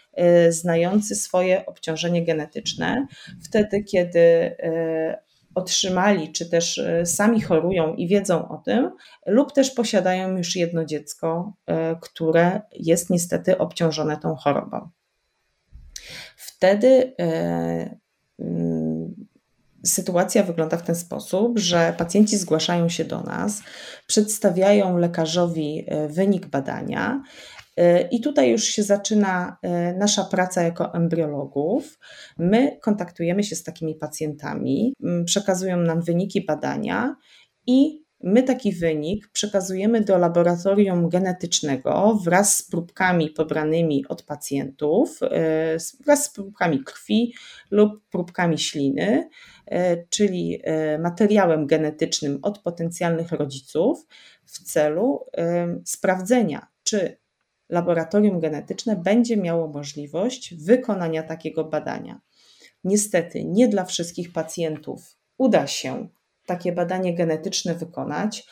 znający 0.48 1.14
swoje 1.14 1.66
obciążenie 1.66 2.24
genetyczne, 2.24 3.06
wtedy 3.44 3.84
kiedy 3.84 4.56
otrzymali, 5.54 6.32
czy 6.32 6.50
też 6.50 6.82
sami 7.04 7.40
chorują 7.40 7.94
i 7.94 8.08
wiedzą 8.08 8.48
o 8.48 8.58
tym, 8.58 8.90
lub 9.26 9.52
też 9.52 9.70
posiadają 9.70 10.36
już 10.36 10.56
jedno 10.56 10.84
dziecko, 10.84 11.52
które 12.00 12.60
jest 12.72 13.10
niestety 13.10 13.58
obciążone 13.58 14.16
tą 14.16 14.34
chorobą. 14.34 14.88
Wtedy 16.36 17.14
sytuacja 19.86 20.42
wygląda 20.42 20.76
w 20.76 20.82
ten 20.82 20.94
sposób, 20.94 21.58
że 21.58 21.94
pacjenci 21.98 22.36
zgłaszają 22.36 22.88
się 22.88 23.04
do 23.04 23.20
nas, 23.20 23.62
przedstawiają 24.06 24.98
lekarzowi 24.98 25.84
e, 25.86 26.08
wynik 26.08 26.46
badania. 26.46 27.22
E, 27.76 28.02
I 28.02 28.20
tutaj 28.20 28.50
już 28.50 28.64
się 28.64 28.82
zaczyna 28.82 29.56
e, 29.62 29.94
nasza 29.94 30.24
praca 30.24 30.62
jako 30.62 30.94
embriologów. 30.94 31.98
My 32.38 32.78
kontaktujemy 32.82 33.44
się 33.44 33.56
z 33.56 33.62
takimi 33.62 33.94
pacjentami, 33.94 34.94
przekazują 35.24 35.76
nam 35.76 36.02
wyniki 36.02 36.44
badania 36.44 37.16
i 37.66 38.07
My 38.20 38.42
taki 38.42 38.72
wynik 38.72 39.28
przekazujemy 39.28 40.00
do 40.00 40.18
laboratorium 40.18 41.08
genetycznego 41.08 42.18
wraz 42.24 42.56
z 42.56 42.62
próbkami 42.62 43.30
pobranymi 43.30 44.04
od 44.08 44.22
pacjentów, 44.22 45.20
e, 45.22 45.76
wraz 46.04 46.24
z 46.24 46.30
próbkami 46.32 46.84
krwi 46.84 47.34
lub 47.70 48.08
próbkami 48.10 48.58
śliny, 48.58 49.28
e, 49.66 50.06
czyli 50.06 50.60
e, 50.64 50.98
materiałem 50.98 51.66
genetycznym 51.66 52.38
od 52.42 52.58
potencjalnych 52.58 53.32
rodziców 53.32 54.06
w 54.44 54.62
celu 54.62 55.24
sprawdzenia, 55.84 56.66
czy 56.82 57.16
laboratorium 57.68 58.40
genetyczne 58.40 58.96
będzie 58.96 59.36
miało 59.36 59.68
możliwość 59.68 60.54
wykonania 60.54 61.22
takiego 61.22 61.64
badania. 61.64 62.20
niestety 62.84 63.44
nie 63.44 63.68
dla 63.68 63.84
wszystkich 63.84 64.32
pacjentów 64.32 65.16
uda 65.38 65.66
się 65.66 66.08
takie 66.48 66.72
badanie 66.72 67.14
genetyczne 67.14 67.74
wykonać, 67.74 68.46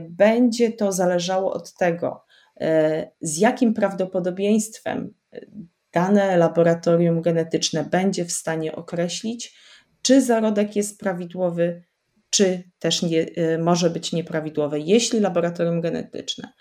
będzie 0.00 0.72
to 0.72 0.92
zależało 0.92 1.52
od 1.52 1.74
tego, 1.74 2.24
z 3.20 3.38
jakim 3.38 3.74
prawdopodobieństwem 3.74 5.14
dane 5.92 6.36
laboratorium 6.36 7.22
genetyczne 7.22 7.84
będzie 7.84 8.24
w 8.24 8.32
stanie 8.32 8.76
określić, 8.76 9.58
czy 10.02 10.22
zarodek 10.22 10.76
jest 10.76 11.00
prawidłowy, 11.00 11.82
czy 12.30 12.62
też 12.78 13.02
nie, 13.02 13.26
może 13.58 13.90
być 13.90 14.12
nieprawidłowy. 14.12 14.80
Jeśli 14.80 15.20
laboratorium 15.20 15.80
genetyczne 15.80 16.52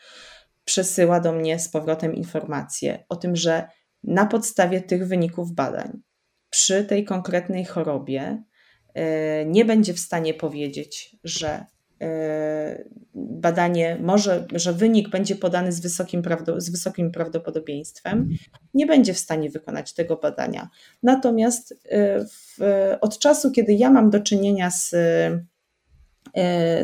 przesyła 0.65 1.19
do 1.19 1.31
mnie 1.31 1.60
z 1.60 1.69
powrotem 1.69 2.15
informację 2.15 3.03
o 3.10 3.15
tym, 3.15 3.36
że 3.36 3.67
na 4.03 4.25
podstawie 4.25 4.81
tych 4.81 5.07
wyników 5.07 5.51
badań 5.51 6.01
przy 6.50 6.86
tej 6.86 7.05
konkretnej 7.05 7.65
chorobie 7.65 8.43
nie 9.45 9.65
będzie 9.65 9.93
w 9.93 9.99
stanie 9.99 10.33
powiedzieć, 10.33 11.15
że 11.23 11.65
y, 12.03 12.89
badanie 13.15 13.97
może, 14.01 14.45
że 14.53 14.73
wynik 14.73 15.09
będzie 15.09 15.35
podany 15.35 15.71
z 15.71 15.79
wysokim, 15.79 16.23
z 16.57 16.69
wysokim 16.69 17.11
prawdopodobieństwem, 17.11 18.29
nie 18.73 18.85
będzie 18.85 19.13
w 19.13 19.19
stanie 19.19 19.49
wykonać 19.49 19.93
tego 19.93 20.15
badania. 20.15 20.69
Natomiast 21.03 21.79
w, 22.31 22.57
od 23.01 23.19
czasu, 23.19 23.51
kiedy 23.51 23.73
ja 23.73 23.89
mam 23.89 24.09
do 24.09 24.19
czynienia 24.19 24.71
z 24.71 24.95
E, 26.35 26.83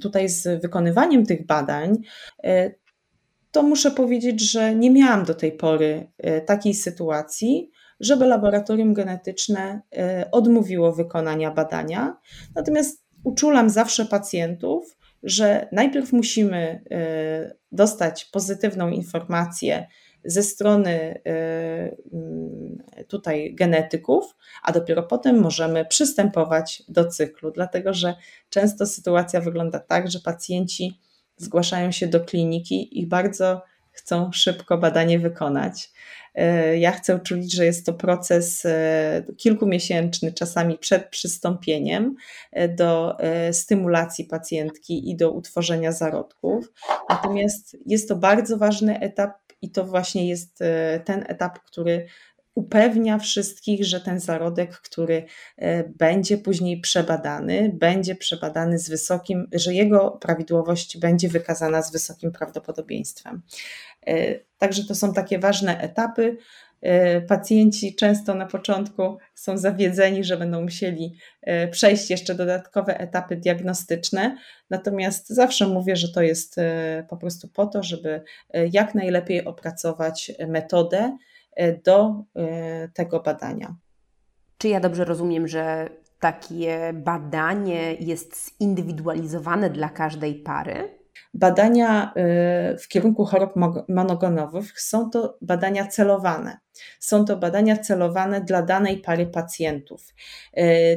tutaj 0.00 0.28
z 0.28 0.62
wykonywaniem 0.62 1.26
tych 1.26 1.46
badań, 1.46 1.96
e, 2.44 2.70
to 3.50 3.62
muszę 3.62 3.90
powiedzieć, 3.90 4.50
że 4.50 4.74
nie 4.74 4.90
miałam 4.90 5.24
do 5.24 5.34
tej 5.34 5.52
pory 5.52 6.10
e, 6.18 6.40
takiej 6.40 6.74
sytuacji, 6.74 7.70
żeby 8.00 8.26
laboratorium 8.26 8.94
genetyczne 8.94 9.80
odmówiło 10.32 10.92
wykonania 10.92 11.50
badania. 11.50 12.16
Natomiast 12.54 13.04
uczulam 13.24 13.70
zawsze 13.70 14.04
pacjentów, 14.04 14.96
że 15.22 15.68
najpierw 15.72 16.12
musimy 16.12 16.84
dostać 17.72 18.24
pozytywną 18.24 18.88
informację 18.88 19.86
ze 20.24 20.42
strony 20.42 21.20
tutaj 23.08 23.54
genetyków, 23.54 24.36
a 24.62 24.72
dopiero 24.72 25.02
potem 25.02 25.40
możemy 25.40 25.84
przystępować 25.84 26.82
do 26.88 27.04
cyklu, 27.04 27.50
dlatego 27.50 27.94
że 27.94 28.14
często 28.48 28.86
sytuacja 28.86 29.40
wygląda 29.40 29.78
tak, 29.78 30.10
że 30.10 30.20
pacjenci 30.20 31.00
zgłaszają 31.36 31.90
się 31.92 32.06
do 32.06 32.20
kliniki 32.20 33.00
i 33.00 33.06
bardzo 33.06 33.62
chcą 33.96 34.32
szybko 34.32 34.78
badanie 34.78 35.18
wykonać. 35.18 35.90
E, 36.36 36.78
ja 36.78 36.92
chcę 36.92 37.16
uczulić, 37.16 37.52
że 37.52 37.64
jest 37.64 37.86
to 37.86 37.92
proces 37.92 38.66
e, 38.66 39.22
kilkumiesięczny, 39.36 40.32
czasami 40.32 40.78
przed 40.78 41.08
przystąpieniem 41.08 42.16
e, 42.52 42.68
do 42.68 43.16
stymulacji 43.52 44.24
pacjentki 44.24 45.10
i 45.10 45.16
do 45.16 45.30
utworzenia 45.30 45.92
zarodków. 45.92 46.72
Natomiast 47.08 47.76
jest 47.86 48.08
to 48.08 48.16
bardzo 48.16 48.56
ważny 48.56 49.00
etap 49.00 49.32
i 49.62 49.70
to 49.70 49.84
właśnie 49.84 50.28
jest 50.28 50.58
ten 51.04 51.24
etap, 51.28 51.58
który 51.58 52.06
upewnia 52.56 53.18
wszystkich, 53.18 53.84
że 53.84 54.00
ten 54.00 54.20
zarodek, 54.20 54.70
który 54.70 55.24
e, 55.56 55.84
będzie 55.88 56.38
później 56.38 56.80
przebadany, 56.80 57.70
będzie 57.74 58.14
przebadany 58.14 58.78
z 58.78 58.88
wysokim, 58.88 59.48
że 59.52 59.74
jego 59.74 60.10
prawidłowość 60.10 60.98
będzie 60.98 61.28
wykazana 61.28 61.82
z 61.82 61.92
wysokim 61.92 62.32
prawdopodobieństwem. 62.32 63.42
E, 64.06 64.34
także 64.58 64.84
to 64.84 64.94
są 64.94 65.12
takie 65.12 65.38
ważne 65.38 65.80
etapy. 65.80 66.36
E, 66.80 67.20
pacjenci 67.20 67.94
często 67.94 68.34
na 68.34 68.46
początku 68.46 69.18
są 69.34 69.58
zawiedzeni, 69.58 70.24
że 70.24 70.36
będą 70.36 70.62
musieli 70.62 71.16
przejść 71.70 72.10
jeszcze 72.10 72.34
dodatkowe 72.34 72.98
etapy 72.98 73.36
diagnostyczne, 73.36 74.36
natomiast 74.70 75.28
zawsze 75.28 75.66
mówię, 75.66 75.96
że 75.96 76.08
to 76.08 76.22
jest 76.22 76.56
po 77.08 77.16
prostu 77.16 77.48
po 77.48 77.66
to, 77.66 77.82
żeby 77.82 78.22
jak 78.72 78.94
najlepiej 78.94 79.44
opracować 79.44 80.32
metodę, 80.48 81.16
do 81.84 82.24
e, 82.36 82.88
tego 82.88 83.20
badania. 83.20 83.76
Czy 84.58 84.68
ja 84.68 84.80
dobrze 84.80 85.04
rozumiem, 85.04 85.48
że 85.48 85.88
takie 86.20 86.92
badanie 86.94 87.94
jest 87.94 88.58
zindywidualizowane 88.58 89.70
dla 89.70 89.88
każdej 89.88 90.34
pary? 90.34 90.96
Badania 91.34 92.12
e, 92.14 92.76
w 92.76 92.88
kierunku 92.88 93.24
chorób 93.24 93.52
monogonowych 93.88 94.80
są 94.80 95.10
to 95.10 95.38
badania 95.40 95.86
celowane. 95.86 96.58
Są 97.00 97.24
to 97.24 97.36
badania 97.36 97.76
celowane 97.76 98.40
dla 98.40 98.62
danej 98.62 98.98
pary 98.98 99.26
pacjentów. 99.26 100.14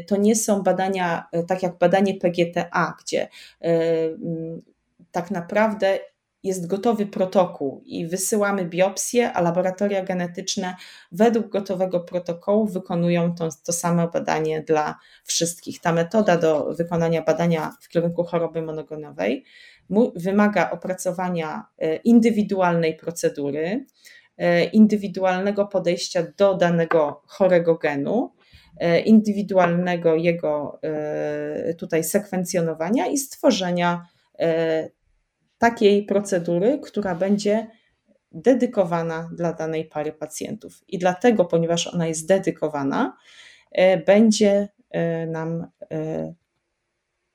To 0.08 0.18
nie 0.18 0.36
są 0.36 0.64
badania 0.64 1.28
tak 1.48 1.64
jak 1.64 1.78
badanie 1.78 2.14
PGTA, 2.14 2.96
gdzie 3.02 3.28
tak 5.12 5.32
naprawdę 5.32 6.00
jest 6.44 6.68
gotowy 6.68 7.06
protokół 7.06 7.82
i 7.86 8.08
wysyłamy 8.08 8.66
biopsję, 8.66 9.34
a 9.34 9.42
laboratoria 9.42 10.04
genetyczne 10.04 10.76
według 11.12 11.50
gotowego 11.50 12.00
protokołu 12.00 12.66
wykonują 12.66 13.36
to, 13.36 13.50
to 13.64 13.74
samo 13.74 14.08
badanie 14.08 14.62
dla 14.62 14.96
wszystkich. 15.24 15.82
Ta 15.82 15.94
metoda 15.94 16.38
do 16.38 16.74
wykonania 16.74 17.22
badania 17.22 17.74
w 17.82 17.90
kierunku 17.90 18.24
choroby 18.24 18.62
monogonowej 18.62 19.46
wymaga 20.16 20.72
opracowania 20.72 21.66
e, 21.78 21.96
indywidualnej 21.96 22.96
procedury, 22.96 23.86
e, 24.38 24.64
indywidualnego 24.64 25.66
podejścia 25.66 26.24
do 26.38 26.54
danego 26.56 27.22
chorego 27.28 27.76
genu, 27.76 28.32
e, 28.78 29.00
indywidualnego 29.00 30.16
jego 30.16 30.80
tutaj 31.78 32.04
sekwencjonowania 32.04 33.08
i 33.08 33.18
stworzenia 33.18 34.06
takiej 35.60 36.06
procedury, 36.06 36.80
która 36.84 37.16
będzie 37.16 37.68
dedykowana 38.32 39.30
dla 39.34 39.54
danej 39.54 39.86
pary 39.86 40.12
pacjentów. 40.12 40.84
I 40.88 40.98
dlatego, 40.98 41.46
ponieważ 41.46 41.88
ona 41.88 42.08
jest 42.08 42.28
dedykowana, 42.28 43.18
e, 43.72 43.98
będzie 43.98 44.68
e, 44.90 45.28
nam 45.28 45.68
e, 45.92 46.34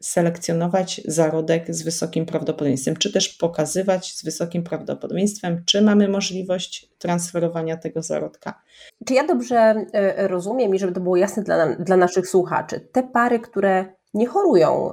selekcjonować 0.03 1.01
zarodek 1.05 1.75
z 1.75 1.83
wysokim 1.83 2.27
prawdopodobieństwem, 2.27 2.97
czy 2.97 3.13
też 3.13 3.29
pokazywać 3.29 4.15
z 4.15 4.25
wysokim 4.25 4.65
prawdopodobieństwem, 4.65 5.63
czy 5.67 5.83
mamy 5.83 6.09
możliwość 6.09 6.91
transferowania 6.99 7.77
tego 7.77 8.03
zarodka. 8.03 8.63
Czy 9.07 9.15
ja 9.15 9.27
dobrze 9.27 9.75
rozumiem 10.17 10.75
i 10.75 10.79
żeby 10.79 10.93
to 10.93 11.01
było 11.01 11.17
jasne 11.17 11.43
dla, 11.43 11.77
dla 11.77 11.97
naszych 11.97 12.29
słuchaczy, 12.29 12.81
te 12.93 13.03
pary, 13.03 13.41
które 13.41 13.95
nie 14.15 14.27
chorują 14.27 14.91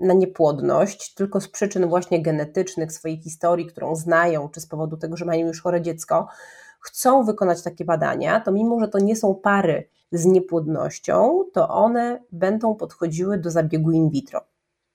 na 0.00 0.14
niepłodność, 0.14 1.14
tylko 1.14 1.40
z 1.40 1.48
przyczyn 1.48 1.88
właśnie 1.88 2.22
genetycznych, 2.22 2.92
swojej 2.92 3.20
historii, 3.20 3.66
którą 3.66 3.96
znają, 3.96 4.48
czy 4.48 4.60
z 4.60 4.66
powodu 4.66 4.96
tego, 4.96 5.16
że 5.16 5.24
mają 5.24 5.46
już 5.46 5.62
chore 5.62 5.82
dziecko, 5.82 6.28
chcą 6.80 7.24
wykonać 7.24 7.62
takie 7.62 7.84
badania, 7.84 8.40
to 8.40 8.52
mimo, 8.52 8.80
że 8.80 8.88
to 8.88 8.98
nie 8.98 9.16
są 9.16 9.34
pary 9.34 9.88
z 10.12 10.24
niepłodnością, 10.24 11.44
to 11.52 11.68
one 11.68 12.22
będą 12.32 12.74
podchodziły 12.74 13.38
do 13.38 13.50
zabiegu 13.50 13.90
in 13.90 14.10
vitro. 14.10 14.40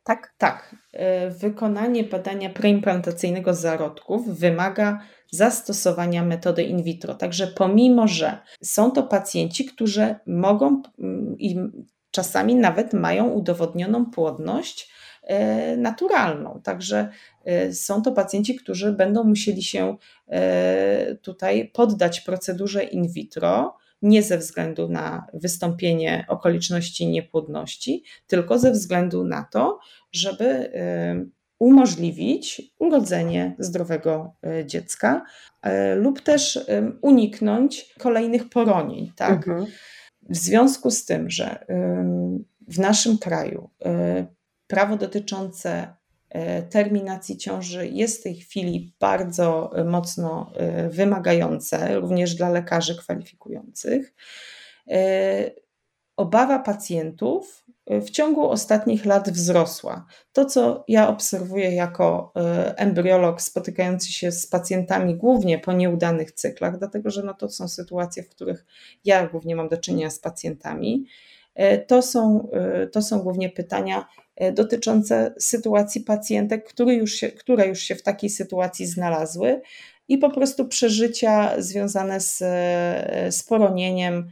Tak? 0.04 0.34
Tak. 0.38 0.76
E, 0.94 1.30
wykonanie 1.30 2.04
badania 2.04 2.50
preimplantacyjnego 2.50 3.54
zarodków 3.54 4.40
wymaga 4.40 5.00
zastosowania 5.32 6.24
metody 6.24 6.64
in 6.64 6.84
vitro. 6.84 7.16
Także 7.16 7.48
pomimo, 7.48 8.08
że 8.08 8.38
są 8.64 8.92
to 8.92 9.04
pacjenci, 9.04 9.66
którzy 9.66 10.16
mogą 10.28 10.82
mm, 11.00 11.36
i 11.40 11.60
czasami 12.18 12.56
nawet 12.56 12.94
mają 12.94 13.30
udowodnioną 13.30 14.06
płodność 14.06 14.92
e, 15.24 15.78
naturalną. 15.78 16.62
Także 16.64 17.10
e, 17.46 17.74
są 17.74 18.02
to 18.02 18.12
pacjenci, 18.12 18.56
którzy 18.56 18.92
będą 18.92 19.24
musieli 19.24 19.64
się 19.64 19.98
e, 20.28 21.16
tutaj 21.16 21.72
poddać 21.74 22.22
procedurze 22.22 22.84
in 22.84 23.08
vitro, 23.08 23.78
nie 24.02 24.24
ze 24.24 24.38
względu 24.38 24.90
na 24.90 25.28
wystąpienie 25.34 26.26
okoliczności 26.28 27.08
niepłodności, 27.08 28.04
tylko 28.28 28.60
ze 28.60 28.72
względu 28.72 29.24
na 29.24 29.44
to, 29.44 29.80
żeby 30.12 30.72
umożliwić 31.60 32.62
urodzenie 32.80 33.56
zdrowego 33.60 34.34
dziecka 34.66 35.26
lub 35.96 36.22
też 36.22 36.60
uniknąć 37.02 37.94
kolejnych 38.00 38.50
poronień. 38.50 39.12
Tak? 39.16 39.48
Mhm. 39.48 39.66
W 40.30 40.38
związku 40.38 40.92
z 40.92 41.06
tym, 41.06 41.30
że 41.30 41.66
w 42.68 42.80
naszym 42.80 43.18
kraju 43.18 43.70
y, 43.86 44.26
prawo 44.68 44.98
dotyczące 44.98 45.88
y, 46.36 46.64
terminacji 46.70 47.38
ciąży 47.38 47.88
jest 47.88 48.20
w 48.20 48.24
tej 48.24 48.36
chwili 48.36 48.94
bardzo 49.00 49.72
mocno 49.86 50.52
y, 50.86 50.90
wymagające, 50.90 52.00
również 52.00 52.36
dla 52.36 52.50
lekarzy 52.50 52.98
kwalifikujących. 52.98 54.14
Obawa 56.18 56.60
pacjentów 56.60 57.68
w 57.90 58.10
ciągu 58.10 58.50
ostatnich 58.50 59.06
lat 59.06 59.30
wzrosła. 59.30 60.06
To, 60.34 60.46
co 60.46 60.84
ja 60.88 61.10
obserwuję 61.10 61.76
jako 61.76 62.32
e, 62.36 62.78
embryolog 62.78 63.42
spotykający 63.42 64.12
się 64.12 64.32
z 64.32 64.48
pacjentami 64.48 65.16
głównie 65.16 65.60
po 65.60 65.74
nieudanych 65.74 66.32
cyklach, 66.32 66.78
dlatego 66.78 67.10
że 67.10 67.24
no 67.24 67.34
to 67.34 67.50
są 67.50 67.68
sytuacje, 67.68 68.24
w 68.24 68.30
których 68.30 68.66
ja 69.06 69.28
głównie 69.28 69.56
mam 69.56 69.70
do 69.70 69.78
czynienia 69.78 70.10
z 70.10 70.20
pacjentami, 70.20 71.06
e, 71.56 71.78
to 71.78 72.02
są, 72.02 72.50
to 72.92 73.02
są 73.02 73.20
głównie 73.20 73.50
pytania 73.50 74.06
dotyczące 74.54 75.34
sytuacji 75.40 76.02
pacjentek, 76.02 76.70
które 76.70 76.94
już, 76.94 77.14
się, 77.14 77.30
które 77.30 77.68
już 77.68 77.80
się 77.80 77.96
w 77.96 78.04
takiej 78.04 78.30
sytuacji 78.30 78.86
znalazły 78.86 79.62
i 80.08 80.18
po 80.18 80.30
prostu 80.30 80.68
przeżycia 80.68 81.62
związane 81.62 82.20
z, 82.20 82.38
z 83.36 83.44
poronieniem 83.44 84.30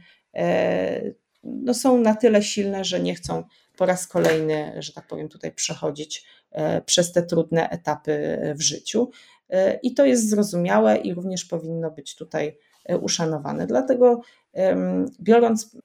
no 1.46 1.74
są 1.74 1.98
na 1.98 2.14
tyle 2.14 2.42
silne, 2.42 2.84
że 2.84 3.00
nie 3.00 3.14
chcą 3.14 3.44
po 3.76 3.86
raz 3.86 4.06
kolejny, 4.06 4.72
że 4.78 4.92
tak 4.92 5.06
powiem, 5.06 5.28
tutaj 5.28 5.52
przechodzić 5.52 6.24
e, 6.50 6.80
przez 6.82 7.12
te 7.12 7.22
trudne 7.22 7.70
etapy 7.70 8.38
w 8.56 8.62
życiu. 8.62 9.10
E, 9.50 9.78
I 9.82 9.94
to 9.94 10.04
jest 10.04 10.30
zrozumiałe 10.30 10.96
i 10.96 11.14
również 11.14 11.44
powinno 11.44 11.90
być 11.90 12.14
tutaj 12.14 12.58
uszanowane. 13.00 13.66
Dlatego, 13.66 14.20
biorąc 15.20 15.76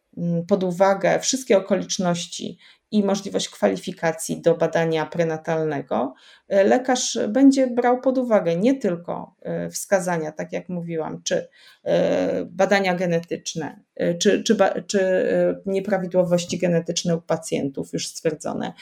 pod 0.48 0.64
uwagę 0.64 1.20
wszystkie 1.20 1.58
okoliczności 1.58 2.58
i 2.92 3.04
możliwość 3.04 3.50
kwalifikacji 3.50 4.42
do 4.42 4.56
badania 4.56 5.06
prenatalnego, 5.06 6.14
e, 6.48 6.64
lekarz 6.64 7.18
będzie 7.30 7.68
brał 7.68 8.02
pod 8.02 8.18
uwagę 8.18 8.56
nie 8.56 8.76
tylko 8.76 9.36
e, 9.42 9.70
wskazania, 9.70 10.32
tak 10.32 10.54
jak 10.54 10.70
mówiłam, 10.70 11.22
czy 11.24 11.48
e, 11.84 12.46
badania 12.46 12.96
genetyczne, 12.96 13.80
czy, 14.20 14.44
czy, 14.44 14.58
czy 14.88 15.26
nieprawidłowości 15.66 16.58
genetyczne 16.58 17.18
u 17.18 17.22
pacjentów 17.22 17.94
już 17.94 18.08
stwierdzone, 18.08 18.74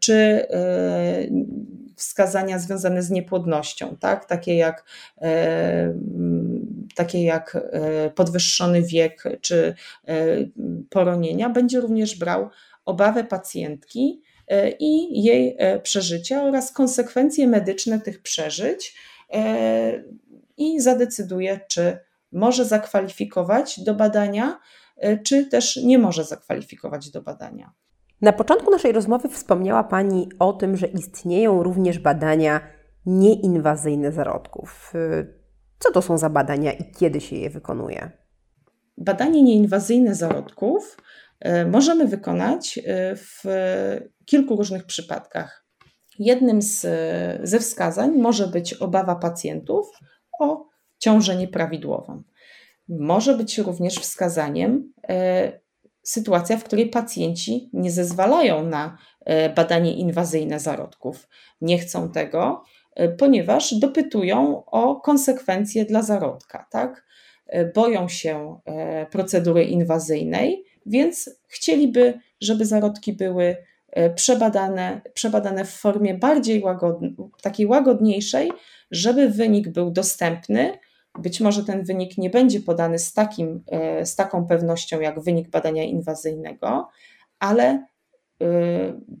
czy 0.00 0.46
wskazania 1.96 2.58
związane 2.58 3.02
z 3.02 3.10
niepłodnością, 3.10 3.96
tak? 4.00 4.24
takie, 4.24 4.56
jak, 4.56 4.84
takie 6.94 7.24
jak 7.24 7.56
podwyższony 8.14 8.82
wiek 8.82 9.22
czy 9.40 9.74
poronienia, 10.90 11.50
będzie 11.50 11.80
również 11.80 12.18
brał 12.18 12.50
obawę 12.84 13.24
pacjentki 13.24 14.22
e, 14.48 14.70
i 14.70 15.22
jej 15.22 15.56
e, 15.58 15.80
przeżycia 15.80 16.42
oraz 16.42 16.72
konsekwencje 16.72 17.46
medyczne 17.46 18.00
tych 18.00 18.22
przeżyć 18.22 18.96
e, 19.32 20.04
i 20.56 20.80
zadecyduje, 20.80 21.60
czy 21.68 21.98
może 22.32 22.64
zakwalifikować 22.64 23.80
do 23.80 23.94
badania, 23.94 24.60
czy 25.24 25.46
też 25.46 25.76
nie 25.76 25.98
może 25.98 26.24
zakwalifikować 26.24 27.10
do 27.10 27.22
badania. 27.22 27.72
Na 28.20 28.32
początku 28.32 28.70
naszej 28.70 28.92
rozmowy 28.92 29.28
wspomniała 29.28 29.84
Pani 29.84 30.28
o 30.38 30.52
tym, 30.52 30.76
że 30.76 30.86
istnieją 30.86 31.62
również 31.62 31.98
badania 31.98 32.60
nieinwazyjne 33.06 34.12
zarodków. 34.12 34.92
Co 35.84 35.92
to 35.92 36.02
są 36.02 36.18
za 36.18 36.30
badania 36.30 36.72
i 36.72 36.92
kiedy 36.98 37.20
się 37.20 37.36
je 37.36 37.50
wykonuje? 37.50 38.10
Badanie 38.96 39.42
nieinwazyjne 39.42 40.14
zarodków 40.14 40.96
E, 41.44 41.64
możemy 41.66 42.06
wykonać 42.06 42.78
e, 42.78 43.16
w 43.16 43.42
kilku 44.24 44.56
różnych 44.56 44.84
przypadkach. 44.84 45.64
Jednym 46.18 46.62
z, 46.62 46.86
ze 47.48 47.58
wskazań 47.58 48.18
może 48.18 48.46
być 48.46 48.74
obawa 48.74 49.16
pacjentów 49.16 49.86
o 50.40 50.66
ciążę 50.98 51.36
nieprawidłową. 51.36 52.22
Może 52.88 53.36
być 53.36 53.58
również 53.58 53.94
wskazaniem 53.94 54.92
e, 55.08 55.60
sytuacja, 56.02 56.56
w 56.56 56.64
której 56.64 56.90
pacjenci 56.90 57.70
nie 57.72 57.90
zezwalają 57.90 58.64
na 58.64 58.98
badanie 59.56 59.94
inwazyjne 59.94 60.60
zarodków. 60.60 61.28
Nie 61.60 61.78
chcą 61.78 62.10
tego, 62.10 62.62
ponieważ 63.18 63.74
dopytują 63.74 64.64
o 64.64 65.00
konsekwencje 65.00 65.84
dla 65.84 66.02
zarodka. 66.02 66.66
Tak? 66.70 67.04
Boją 67.74 68.08
się 68.08 68.58
procedury 69.10 69.64
inwazyjnej 69.64 70.64
więc 70.86 71.30
chcieliby, 71.46 72.18
żeby 72.40 72.66
zarodki 72.66 73.12
były 73.12 73.56
e, 73.90 74.10
przebadane, 74.10 75.00
przebadane 75.14 75.64
w 75.64 75.70
formie 75.70 76.14
bardziej 76.14 76.62
łagodnej, 76.62 77.16
takiej 77.42 77.66
łagodniejszej, 77.66 78.50
żeby 78.90 79.28
wynik 79.28 79.68
był 79.68 79.90
dostępny. 79.90 80.78
Być 81.18 81.40
może 81.40 81.64
ten 81.64 81.84
wynik 81.84 82.18
nie 82.18 82.30
będzie 82.30 82.60
podany 82.60 82.98
z, 82.98 83.12
takim, 83.12 83.64
e, 83.66 84.06
z 84.06 84.16
taką 84.16 84.46
pewnością 84.46 85.00
jak 85.00 85.20
wynik 85.20 85.48
badania 85.48 85.82
inwazyjnego, 85.82 86.88
ale 87.38 87.64
e, 87.64 87.86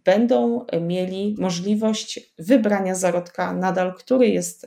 będą 0.04 0.66
mieli 0.80 1.36
możliwość 1.38 2.34
wybrania 2.38 2.94
zarodka 2.94 3.52
nadal, 3.52 3.94
który 3.94 4.28
jest 4.28 4.66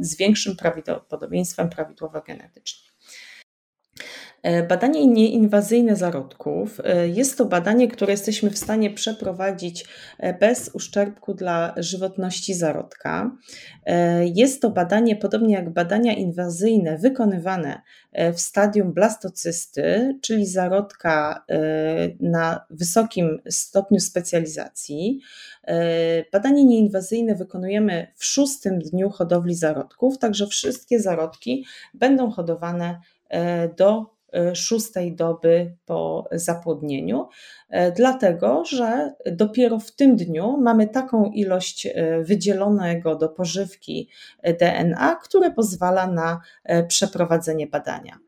z 0.00 0.16
większym 0.16 0.56
prawdopodobieństwem 0.56 1.68
prawidłowo 1.68 2.22
genetycznie. 2.22 2.90
E, 4.46 4.62
badanie 4.62 5.06
nieinwazyjne 5.06 5.96
zarodków 5.96 6.80
e, 6.84 7.08
jest 7.08 7.38
to 7.38 7.44
badanie, 7.44 7.88
które 7.88 8.12
jesteśmy 8.12 8.50
w 8.50 8.58
stanie 8.58 8.90
przeprowadzić 8.90 9.84
e, 10.18 10.38
bez 10.38 10.70
uszczerbku 10.74 11.34
dla 11.34 11.74
żywotności 11.76 12.54
zarodka. 12.54 13.36
Jest 14.34 14.62
to 14.62 14.70
badanie, 14.70 15.16
podobnie 15.16 15.54
jak 15.54 15.70
badania 15.70 16.12
inwazyjne, 16.12 16.98
wykonywane 16.98 17.82
w 18.34 18.40
stadium 18.40 18.92
blastocysty, 18.92 20.18
czyli 20.22 20.46
zarodka 20.46 21.44
na 22.20 22.66
wysokim 22.70 23.38
stopniu 23.50 24.00
specjalizacji. 24.00 25.20
Badanie 26.32 26.64
nieinwazyjne 26.64 27.34
wykonujemy 27.34 28.06
w 28.14 28.24
szóstym 28.24 28.78
dniu 28.78 29.10
hodowli 29.10 29.54
zarodków, 29.54 30.18
także 30.18 30.46
wszystkie 30.46 31.00
zarodki 31.00 31.64
będą 31.94 32.30
hodowane 32.30 33.00
do 33.76 34.15
szóstej 34.54 35.16
doby 35.16 35.76
po 35.86 36.28
zapłodnieniu, 36.32 37.28
e, 37.70 37.92
dlatego 37.92 38.64
że 38.64 39.14
dopiero 39.32 39.78
w 39.78 39.92
tym 39.92 40.16
dniu 40.16 40.56
mamy 40.60 40.88
taką 40.88 41.24
ilość 41.24 41.86
e, 41.86 42.22
wydzielonego 42.22 43.16
do 43.16 43.28
pożywki 43.28 44.10
DNA, 44.60 45.16
które 45.24 45.50
pozwala 45.50 46.06
na 46.06 46.40
przeprowadzenie 46.88 47.66
badania. 47.66 48.18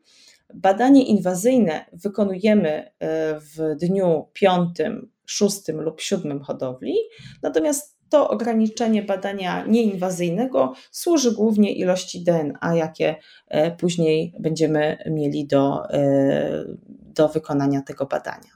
Badanie 0.53 1.05
inwazyjne 1.05 1.85
wykonujemy 1.93 2.91
w 3.39 3.75
dniu 3.79 4.27
piątym, 4.33 5.11
szóstym 5.25 5.81
lub 5.81 6.01
siódmym 6.01 6.41
hodowli, 6.41 6.95
natomiast 7.43 7.98
to 8.09 8.29
ograniczenie 8.29 9.03
badania 9.03 9.65
nieinwazyjnego 9.67 10.73
służy 10.91 11.31
głównie 11.31 11.73
ilości 11.73 12.23
DNA, 12.23 12.75
jakie 12.75 13.15
e, 13.47 13.71
później 13.71 14.33
będziemy 14.39 14.97
mieli 15.05 15.47
do, 15.47 15.89
e, 15.89 16.65
do 16.89 17.29
wykonania 17.29 17.81
tego 17.81 18.05
badania. 18.05 18.51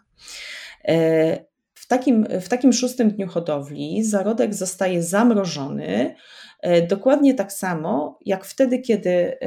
E, 0.85 1.53
w 1.73 1.87
takim, 1.87 2.27
w 2.41 2.49
takim 2.49 2.73
szóstym 2.73 3.11
dniu 3.11 3.27
hodowli 3.27 4.03
zarodek 4.03 4.53
zostaje 4.53 5.03
zamrożony, 5.03 6.15
dokładnie 6.89 7.33
tak 7.33 7.53
samo 7.53 8.19
jak 8.25 8.45
wtedy, 8.45 8.79
kiedy 8.79 9.37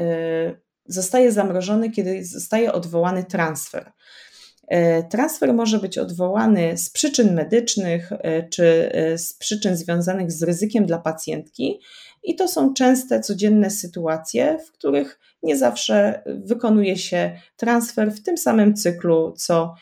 zostaje 0.85 1.31
zamrożony, 1.31 1.91
kiedy 1.91 2.25
zostaje 2.25 2.73
odwołany 2.73 3.23
transfer. 3.23 3.91
E, 4.67 5.03
transfer 5.03 5.53
może 5.53 5.79
być 5.79 5.97
odwołany 5.97 6.77
z 6.77 6.89
przyczyn 6.89 7.33
medycznych 7.33 8.11
e, 8.11 8.49
czy 8.49 8.91
e, 8.93 9.17
z 9.17 9.33
przyczyn 9.33 9.75
związanych 9.75 10.31
z 10.31 10.43
ryzykiem 10.43 10.85
dla 10.85 10.99
pacjentki, 10.99 11.79
i 12.23 12.35
to 12.35 12.47
są 12.47 12.73
częste, 12.73 13.19
codzienne 13.19 13.69
sytuacje, 13.69 14.59
w 14.67 14.71
których 14.71 15.19
nie 15.43 15.57
zawsze 15.57 16.23
wykonuje 16.25 16.97
się 16.97 17.39
transfer 17.57 18.11
w 18.11 18.23
tym 18.23 18.37
samym 18.37 18.75
cyklu, 18.75 19.33
co 19.37 19.75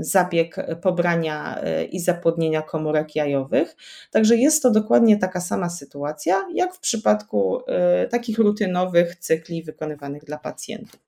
zabieg 0.00 0.56
pobrania 0.82 1.60
i 1.90 2.00
zapłodnienia 2.00 2.62
komórek 2.62 3.16
jajowych. 3.16 3.76
Także 4.10 4.36
jest 4.36 4.62
to 4.62 4.70
dokładnie 4.70 5.16
taka 5.16 5.40
sama 5.40 5.70
sytuacja, 5.70 6.46
jak 6.54 6.74
w 6.74 6.80
przypadku 6.80 7.60
takich 8.10 8.38
rutynowych 8.38 9.16
cykli 9.16 9.62
wykonywanych 9.62 10.24
dla 10.24 10.38
pacjentów. 10.38 11.00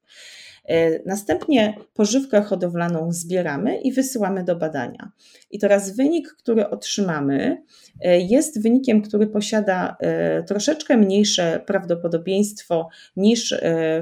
E, 0.71 1.01
następnie 1.07 1.77
pożywkę 1.95 2.43
hodowlaną 2.43 3.13
zbieramy 3.13 3.81
i 3.81 3.93
wysyłamy 3.93 4.45
do 4.45 4.57
badania. 4.57 5.13
I 5.51 5.59
teraz 5.59 5.97
wynik, 5.97 6.35
który 6.39 6.69
otrzymamy, 6.71 7.63
e, 8.01 8.21
jest 8.21 8.63
wynikiem, 8.63 9.03
który 9.03 9.27
posiada 9.27 9.97
e, 10.01 10.43
troszeczkę 10.43 10.97
mniejsze 10.97 11.63
prawdopodobieństwo 11.67 12.89
niż 13.17 13.55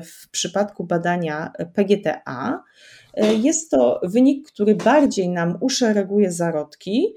w 0.05 0.31
przypadku 0.31 0.85
badania 0.85 1.53
PGTA. 1.75 2.63
Jest 3.43 3.71
to 3.71 4.01
wynik, 4.03 4.49
który 4.49 4.75
bardziej 4.75 5.29
nam 5.29 5.59
uszereguje 5.61 6.33
zarodki 6.33 7.15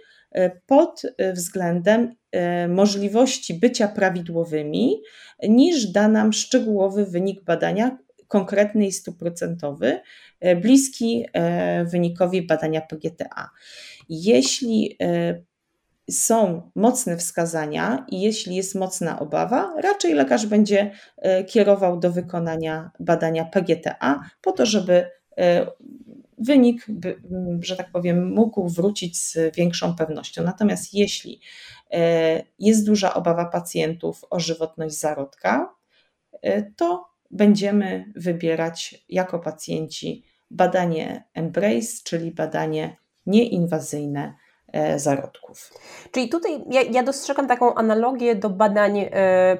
pod 0.65 1.01
względem 1.33 2.15
możliwości 2.69 3.53
bycia 3.53 3.87
prawidłowymi, 3.87 5.01
niż 5.49 5.87
da 5.87 6.07
nam 6.07 6.33
szczegółowy 6.33 7.05
wynik 7.05 7.43
badania, 7.43 7.97
konkretny 8.31 8.87
i 8.87 8.91
stuprocentowy, 8.91 9.99
bliski 10.61 11.25
wynikowi 11.85 12.41
badania 12.41 12.81
PGTA. 12.81 13.49
Jeśli 14.09 14.97
są 16.11 16.71
mocne 16.75 17.17
wskazania 17.17 18.05
i 18.09 18.21
jeśli 18.21 18.55
jest 18.55 18.75
mocna 18.75 19.19
obawa, 19.19 19.73
raczej 19.83 20.13
lekarz 20.13 20.45
będzie 20.45 20.91
kierował 21.47 21.99
do 21.99 22.11
wykonania 22.11 22.91
badania 22.99 23.45
PGTA 23.45 24.23
po 24.41 24.51
to, 24.51 24.65
żeby 24.65 25.05
wynik, 26.41 26.85
że 27.59 27.75
tak 27.75 27.91
powiem, 27.91 28.33
mógł 28.33 28.69
wrócić 28.69 29.17
z 29.17 29.55
większą 29.55 29.95
pewnością. 29.95 30.43
Natomiast 30.43 30.93
jeśli 30.93 31.41
e, 31.91 32.43
jest 32.59 32.85
duża 32.85 33.13
obawa 33.13 33.45
pacjentów 33.45 34.25
o 34.29 34.39
żywotność 34.39 34.99
zarodka, 34.99 35.75
e, 36.41 36.63
to 36.71 37.10
będziemy 37.31 38.05
wybierać 38.15 39.05
jako 39.09 39.39
pacjenci 39.39 40.25
badanie 40.51 41.23
Embrace, 41.33 41.87
czyli 42.03 42.31
badanie 42.31 42.97
nieinwazyjne 43.25 44.35
e, 44.73 44.99
zarodków. 44.99 45.73
Czyli 46.11 46.29
tutaj 46.29 46.63
ja, 46.69 46.81
ja, 46.81 47.03
dostrzegam 47.03 47.47
taką 47.47 47.73
analogię 47.73 48.35
do 48.35 48.49
badań 48.49 49.05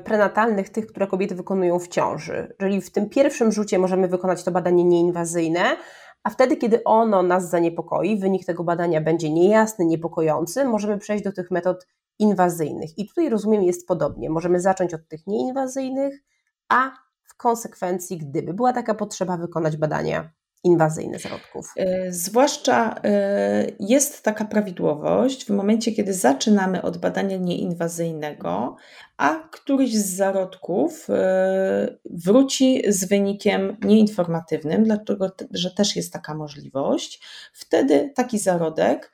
prenatalnych, 0.03 0.69
tych, 0.69 0.87
które 0.87 1.07
kobiety 1.07 1.35
wykonują 1.35 1.79
w 1.79 1.87
ciąży. 1.87 2.55
Czyli 2.59 2.81
w 2.81 2.91
tym 2.91 3.09
pierwszym 3.09 3.51
rzucie 3.51 3.79
możemy 3.79 4.07
wykonać 4.07 4.43
to 4.43 4.51
badanie 4.51 4.83
nieinwazyjne, 4.83 5.77
a 6.23 6.29
wtedy, 6.29 6.57
kiedy 6.57 6.83
ono 6.83 7.23
nas 7.23 7.49
zaniepokoi, 7.49 8.19
wynik 8.19 8.45
tego 8.45 8.63
badania 8.63 9.01
będzie 9.01 9.29
niejasny, 9.29 9.85
niepokojący, 9.85 10.65
możemy 10.65 10.97
przejść 10.97 11.23
do 11.23 11.31
tych 11.31 11.51
metod 11.51 11.87
inwazyjnych. 12.19 12.97
I 12.97 13.07
tutaj 13.07 13.29
rozumiem, 13.29 13.63
jest 13.63 13.87
podobnie. 13.87 14.29
Możemy 14.29 14.59
zacząć 14.59 14.93
od 14.93 15.07
tych 15.07 15.27
nieinwazyjnych, 15.27 16.23
a 16.69 16.91
konsekwencji, 17.41 18.17
gdyby 18.17 18.53
była 18.53 18.73
taka 18.73 18.95
potrzeba, 18.95 19.37
wykonać 19.37 19.77
badania 19.77 20.31
inwazyjne 20.63 21.19
zarodków. 21.19 21.73
E, 21.77 22.11
zwłaszcza 22.13 22.95
e, 23.03 23.67
jest 23.79 24.23
taka 24.23 24.45
prawidłowość 24.45 25.45
w 25.45 25.49
momencie, 25.49 25.91
kiedy 25.91 26.13
zaczynamy 26.13 26.81
od 26.81 26.97
badania 26.97 27.37
nieinwazyjnego, 27.37 28.75
a 29.17 29.35
któryś 29.51 29.97
z 29.97 30.15
zarodków 30.15 31.09
e, 31.09 31.97
wróci 32.05 32.83
z 32.87 33.05
wynikiem 33.05 33.77
nieinformatywnym, 33.83 34.83
dlatego 34.83 35.31
że 35.51 35.71
też 35.71 35.95
jest 35.95 36.13
taka 36.13 36.33
możliwość. 36.33 37.21
Wtedy 37.53 38.11
taki 38.15 38.39
zarodek 38.39 39.11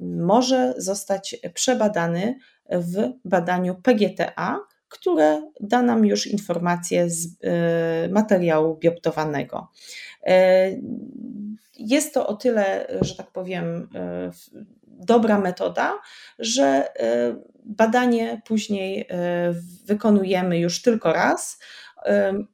może 0.00 0.74
zostać 0.76 1.36
przebadany 1.54 2.38
w 2.70 3.12
badaniu 3.24 3.74
PGTA, 3.74 4.60
które 4.94 5.50
da 5.60 5.82
nam 5.82 6.04
już 6.04 6.26
informacje 6.26 7.10
z 7.10 7.28
materiału 8.10 8.76
bioptowanego. 8.76 9.68
E, 10.26 10.70
jest 11.78 12.14
to 12.14 12.26
o 12.26 12.36
tyle, 12.36 12.86
że 13.00 13.14
tak 13.14 13.30
powiem, 13.30 13.88
e, 13.94 14.30
dobra 14.86 15.38
metoda, 15.38 15.98
że 16.38 16.88
badanie 17.64 18.42
później 18.46 19.08
wykonujemy 19.84 20.58
już 20.58 20.82
tylko 20.82 21.12
raz. 21.12 21.58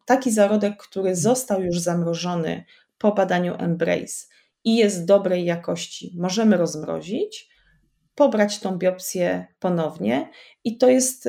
Taki 0.07 0.31
zarodek, 0.31 0.76
który 0.76 1.16
został 1.16 1.62
już 1.62 1.81
zamrożony 1.81 2.64
po 2.98 3.12
badaniu 3.12 3.55
Embrace 3.59 4.26
i 4.64 4.76
jest 4.76 5.05
dobrej 5.05 5.44
jakości, 5.44 6.14
możemy 6.18 6.57
rozmrozić, 6.57 7.50
pobrać 8.14 8.59
tą 8.59 8.79
biopsję 8.79 9.46
ponownie 9.59 10.31
i 10.64 10.79
to 10.79 10.88
jest 10.88 11.29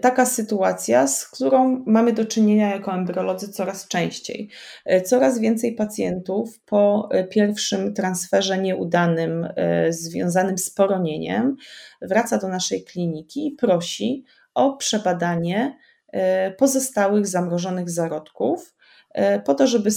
taka 0.00 0.26
sytuacja, 0.26 1.06
z 1.06 1.28
którą 1.28 1.84
mamy 1.86 2.12
do 2.12 2.24
czynienia 2.24 2.70
jako 2.70 2.94
embryolodzy 2.94 3.48
coraz 3.48 3.88
częściej. 3.88 4.50
E, 4.84 5.00
coraz 5.00 5.38
więcej 5.38 5.74
pacjentów 5.74 6.60
po 6.60 7.08
e, 7.10 7.24
pierwszym 7.24 7.94
transferze 7.94 8.58
nieudanym 8.58 9.48
związanym 9.88 10.58
z 10.58 10.70
poronieniem 10.70 11.56
wraca 12.02 12.38
do 12.38 12.48
naszej 12.48 12.84
kliniki 12.84 13.46
i 13.46 13.50
prosi 13.52 14.24
o 14.54 14.76
przebadanie 14.76 15.78
pozostałych 16.58 17.26
zamrożonych 17.26 17.90
zarodków, 17.90 18.74
po 19.44 19.54
to, 19.54 19.66
żeby 19.66 19.90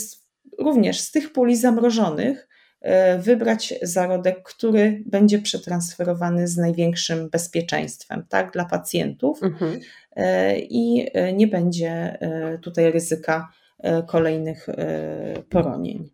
również 0.59 0.99
z 0.99 1.11
tych 1.11 1.33
puli 1.33 1.55
zamrożonych 1.55 2.47
E, 2.47 2.54
wybrać 3.19 3.73
zarodek, 3.81 4.43
który 4.43 5.03
będzie 5.05 5.39
przetransferowany 5.39 6.47
z 6.47 6.57
największym 6.57 7.29
bezpieczeństwem 7.29 8.25
tak, 8.29 8.51
dla 8.51 8.65
pacjentów 8.65 9.43
mhm. 9.43 9.79
E, 10.15 10.59
i 10.59 11.09
e, 11.13 11.33
nie 11.33 11.47
będzie 11.47 12.17
tutaj 12.61 12.91
ryzyka 12.91 13.49
kolejnych 14.07 14.67
poronień. 15.49 16.09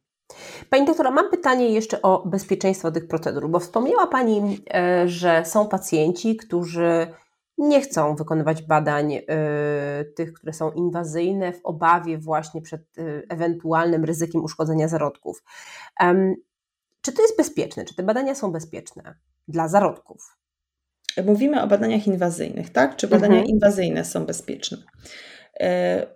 Pani 0.70 0.86
doktora, 0.86 1.12
mam 1.12 1.30
pytanie 1.30 1.70
jeszcze 1.70 2.02
o 2.02 2.28
bezpieczeństwo 2.28 2.92
tych 2.92 3.08
procedur, 3.08 3.50
bo 3.50 3.60
wspomniała 3.60 4.08
Pani, 4.08 4.60
że 5.06 5.46
są 5.46 5.68
pacjenci, 5.68 6.36
którzy 6.36 7.08
nie 7.58 7.82
chcą 7.82 8.16
wykonywać 8.16 8.62
badań 8.62 9.20
tych, 10.16 10.34
które 10.34 10.54
są 10.54 10.72
inwazyjne, 10.72 11.54
w 11.54 11.66
obawie 11.66 12.18
właśnie 12.18 12.62
przed 12.62 12.82
ewentualnym 13.30 14.06
ryzykiem 14.06 14.44
uszkodzenia 14.44 14.88
zarodków. 14.88 15.44
Czy 17.02 17.12
to 17.12 17.22
jest 17.22 17.38
bezpieczne? 17.38 17.86
Czy 17.86 17.96
te 17.96 18.04
badania 18.04 18.36
są 18.36 18.52
bezpieczne 18.52 19.16
dla 19.48 19.68
zarodków? 19.68 20.38
Mówimy 21.26 21.62
o 21.62 21.68
badaniach 21.68 22.08
inwazyjnych, 22.08 22.70
tak? 22.70 22.96
Czy 22.96 23.08
badania 23.08 23.36
mhm. 23.36 23.48
inwazyjne 23.48 24.06
są 24.06 24.26
bezpieczne? 24.26 24.78
E, 25.60 26.08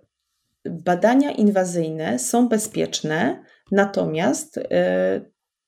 badania 0.64 1.30
inwazyjne 1.30 2.18
są 2.18 2.48
bezpieczne, 2.48 3.44
natomiast 3.72 4.58
e, 4.58 5.20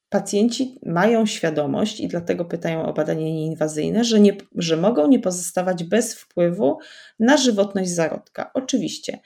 pacjenci 0.08 0.78
mają 0.86 1.26
świadomość 1.26 2.00
i 2.00 2.08
dlatego 2.08 2.44
pytają 2.44 2.86
o 2.86 2.92
badania 2.92 3.24
nieinwazyjne, 3.24 4.04
że, 4.04 4.20
nie, 4.20 4.36
że 4.54 4.76
mogą 4.76 5.08
nie 5.08 5.18
pozostawać 5.18 5.84
bez 5.84 6.14
wpływu 6.14 6.78
na 7.18 7.36
żywotność 7.36 7.90
zarodka. 7.90 8.50
Oczywiście 8.54 9.18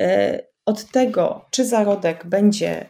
e, 0.00 0.40
od 0.66 0.84
tego, 0.84 1.46
czy 1.50 1.64
zarodek 1.64 2.26
będzie 2.26 2.86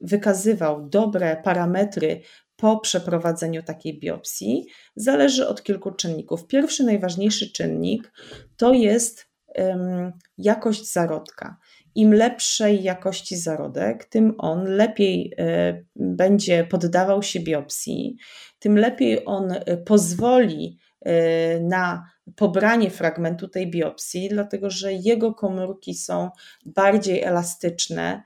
wykazywał 0.00 0.88
dobre 0.88 1.36
parametry 1.44 2.20
po 2.56 2.80
przeprowadzeniu 2.80 3.62
takiej 3.62 4.00
biopsji, 4.00 4.66
zależy 4.96 5.48
od 5.48 5.62
kilku 5.62 5.90
czynników. 5.90 6.46
Pierwszy, 6.46 6.84
najważniejszy 6.84 7.52
czynnik 7.52 8.12
to 8.56 8.72
jest 8.72 9.28
um, 9.54 10.12
jakość 10.38 10.92
zarodka. 10.92 11.56
Im 11.94 12.14
lepszej 12.14 12.82
jakości 12.82 13.36
zarodek, 13.36 14.04
tym 14.04 14.34
on 14.38 14.64
lepiej 14.64 15.34
y, 15.40 15.86
będzie 15.96 16.64
poddawał 16.64 17.22
się 17.22 17.40
biopsji, 17.40 18.16
tym 18.58 18.78
lepiej 18.78 19.22
on 19.26 19.52
y, 19.52 19.82
pozwoli 19.86 20.78
y, 21.06 21.10
na 21.60 22.10
pobranie 22.36 22.90
fragmentu 22.90 23.48
tej 23.48 23.70
biopsji, 23.70 24.28
dlatego 24.28 24.70
że 24.70 24.92
jego 24.92 25.34
komórki 25.34 25.94
są 25.94 26.30
bardziej 26.66 27.22
elastyczne, 27.22 28.22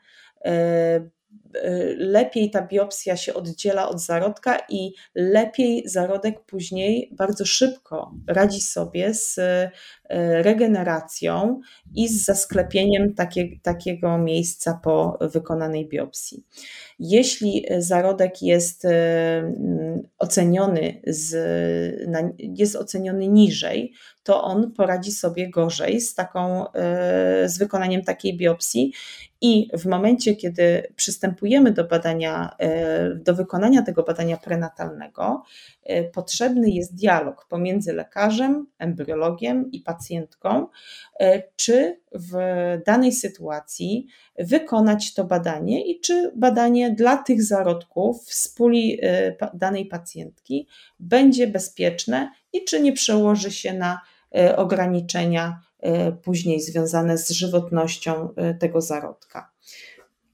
lepiej 1.96 2.50
ta 2.50 2.62
biopsja 2.62 3.16
się 3.16 3.34
oddziela 3.34 3.88
od 3.88 4.00
zarodka 4.00 4.58
i 4.68 4.92
lepiej 5.14 5.82
zarodek 5.88 6.44
później 6.44 7.10
bardzo 7.12 7.44
szybko 7.44 8.14
radzi 8.26 8.60
sobie 8.60 9.14
z 9.14 9.38
y, 9.38 9.70
regeneracją 10.42 11.60
i 11.94 12.08
z 12.08 12.24
zasklepieniem 12.24 13.14
takie, 13.14 13.48
takiego 13.62 14.18
miejsca 14.18 14.80
po 14.84 15.18
wykonanej 15.20 15.88
biopsji. 15.88 16.44
Jeśli 17.02 17.66
zarodek 17.78 18.42
jest 18.42 18.84
y, 18.84 18.90
oceniony, 20.18 21.00
z, 21.06 21.36
jest 22.38 22.76
oceniony 22.76 23.28
niżej, 23.28 23.92
to 24.22 24.42
on 24.42 24.72
poradzi 24.72 25.12
sobie 25.12 25.50
gorzej 25.50 26.00
z, 26.00 26.14
taką, 26.14 26.64
z 27.44 27.58
wykonaniem 27.58 28.02
takiej 28.02 28.36
biopsji. 28.36 28.92
I 29.40 29.68
w 29.78 29.86
momencie, 29.86 30.36
kiedy 30.36 30.92
przystępujemy 30.96 31.72
do 31.72 31.84
badania, 31.84 32.56
e, 32.58 33.14
do 33.14 33.34
wykonania 33.34 33.82
tego 33.82 34.02
badania 34.02 34.36
prenatalnego, 34.36 35.42
e, 35.82 36.04
potrzebny 36.04 36.70
jest 36.70 36.94
dialog 36.94 37.46
pomiędzy 37.48 37.92
lekarzem, 37.92 38.66
embryologiem 38.78 39.70
i 39.72 39.80
pacjentką, 39.80 40.66
e, 41.20 41.42
czy 41.56 42.00
w 42.12 42.34
danej 42.86 43.12
sytuacji 43.12 44.06
wykonać 44.38 45.14
to 45.14 45.24
badanie 45.24 45.86
i 45.86 46.00
czy 46.00 46.32
badanie 46.36 46.89
dla 46.94 47.16
tych 47.16 47.42
zarodków 47.42 48.34
z 48.34 48.48
puli 48.48 49.00
danej 49.54 49.86
pacjentki 49.86 50.68
będzie 51.00 51.46
bezpieczne 51.46 52.30
i 52.52 52.64
czy 52.64 52.80
nie 52.80 52.92
przełoży 52.92 53.50
się 53.50 53.72
na 53.72 54.00
ograniczenia 54.56 55.60
E, 55.82 56.12
później 56.12 56.60
związane 56.60 57.18
z 57.18 57.30
żywotnością 57.30 58.28
tego 58.58 58.80
zarodka. 58.80 59.52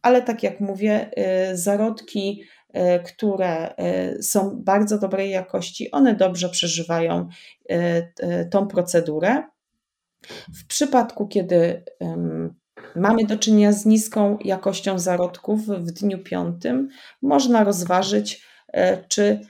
Ale 0.02 0.22
tak 0.22 0.42
jak 0.42 0.60
mówię, 0.60 1.10
zarodki, 1.54 2.42
które 3.06 3.74
są 4.20 4.62
bardzo 4.62 4.98
dobrej 4.98 5.30
jakości, 5.30 5.90
one 5.90 6.14
dobrze 6.14 6.48
przeżywają 6.48 7.28
tą 8.50 8.66
procedurę. 8.66 9.42
W 10.54 10.66
przypadku, 10.66 11.28
kiedy 11.28 11.84
mamy 12.96 13.24
do 13.24 13.38
czynienia 13.38 13.72
z 13.72 13.86
niską 13.86 14.38
jakością 14.44 14.98
zarodków 14.98 15.66
w 15.66 15.92
dniu 15.92 16.18
piątym, 16.18 16.88
można 17.22 17.64
rozważyć, 17.64 18.46
e, 18.72 19.04
czy 19.08 19.40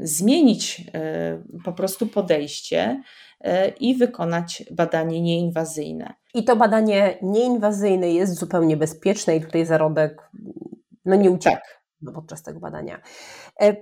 zmienić 0.00 0.90
po 1.64 1.72
prostu 1.72 2.06
podejście 2.06 3.02
i 3.80 3.94
wykonać 3.96 4.64
badanie 4.70 5.20
nieinwazyjne. 5.22 6.14
I 6.34 6.44
to 6.44 6.56
badanie 6.56 7.18
nieinwazyjne 7.22 8.10
jest 8.10 8.34
zupełnie 8.34 8.76
bezpieczne 8.76 9.36
i 9.36 9.40
tutaj 9.40 9.66
zarodek 9.66 10.30
no 11.08 11.16
nie 11.16 11.30
ucieka 11.30 11.60
tak. 12.04 12.14
podczas 12.14 12.42
tego 12.42 12.60
badania. 12.60 13.00
E, 13.60 13.76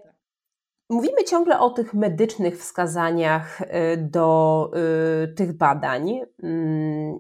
mówimy 0.91 1.25
ciągle 1.25 1.61
o 1.61 1.71
tych 1.71 1.95
medycznych 1.95 2.59
wskazaniach 2.59 3.63
e, 3.63 3.97
do 3.97 4.71
e, 5.25 5.29
tych 5.29 5.53
badań, 5.53 6.21
mm, 6.43 7.19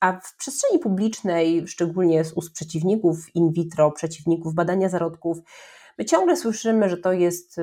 a 0.00 0.12
w 0.12 0.36
przestrzeni 0.36 0.78
publicznej, 0.78 1.68
szczególnie 1.68 2.24
z 2.24 2.32
ust 2.32 2.52
przeciwników 2.52 3.34
in 3.34 3.52
vitro, 3.52 3.92
przeciwników 3.92 4.54
badania 4.54 4.88
zarodków, 4.88 5.38
my 5.98 6.04
ciągle 6.04 6.36
słyszymy, 6.36 6.88
że 6.88 6.96
to 6.96 7.12
jest 7.12 7.60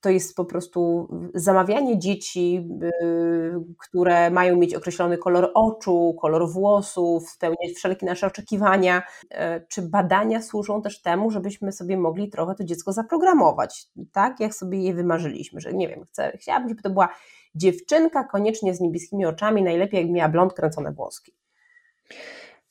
to 0.00 0.10
jest 0.10 0.36
po 0.36 0.44
prostu 0.44 1.08
zamawianie 1.34 1.98
dzieci, 1.98 2.68
y, 2.82 3.74
które 3.78 4.30
mają 4.30 4.56
mieć 4.56 4.74
określony 4.74 5.18
kolor 5.18 5.50
oczu, 5.54 6.16
kolor 6.20 6.50
włosów, 6.50 7.30
spełniać 7.30 7.72
wszelkie 7.76 8.06
nasze 8.06 8.26
oczekiwania. 8.26 9.02
E, 9.30 9.60
czy 9.60 9.82
badania 9.82 10.42
służą 10.42 10.82
też 10.82 11.02
temu, 11.02 11.30
żebyśmy 11.30 11.72
sobie 11.72 11.96
mogli 11.96 12.30
trochę 12.30 12.54
to 12.54 12.64
dziecko 12.64 12.92
zaprogramować, 12.92 13.86
tak 14.12 14.40
jak 14.40 14.54
sobie 14.54 14.78
je 14.78 14.94
wymarzyliśmy, 14.94 15.60
że 15.60 15.72
nie 15.72 15.88
wiem, 15.88 16.04
chcę, 16.04 16.32
chciałabym, 16.40 16.68
żeby 16.68 16.82
to 16.82 16.90
była 16.90 17.08
dziewczynka 17.54 18.24
koniecznie 18.24 18.74
z 18.74 18.80
niebieskimi 18.80 19.26
oczami, 19.26 19.62
najlepiej 19.62 20.00
jak 20.00 20.10
miała 20.10 20.28
blond 20.28 20.52
kręcone 20.52 20.92
włoski. 20.92 21.32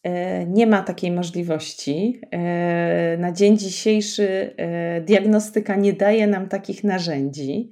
E, 0.08 0.46
nie 0.46 0.68
ma 0.68 0.82
takiej 0.82 1.12
możliwości. 1.12 2.22
E, 2.32 3.18
na 3.18 3.32
dzień 3.32 3.58
dzisiejszy 3.58 4.56
e, 4.58 5.02
diagnostyka 5.02 5.76
nie 5.76 5.94
daje 5.94 6.28
nam 6.28 6.50
takich 6.50 6.84
narzędzi. 6.84 7.70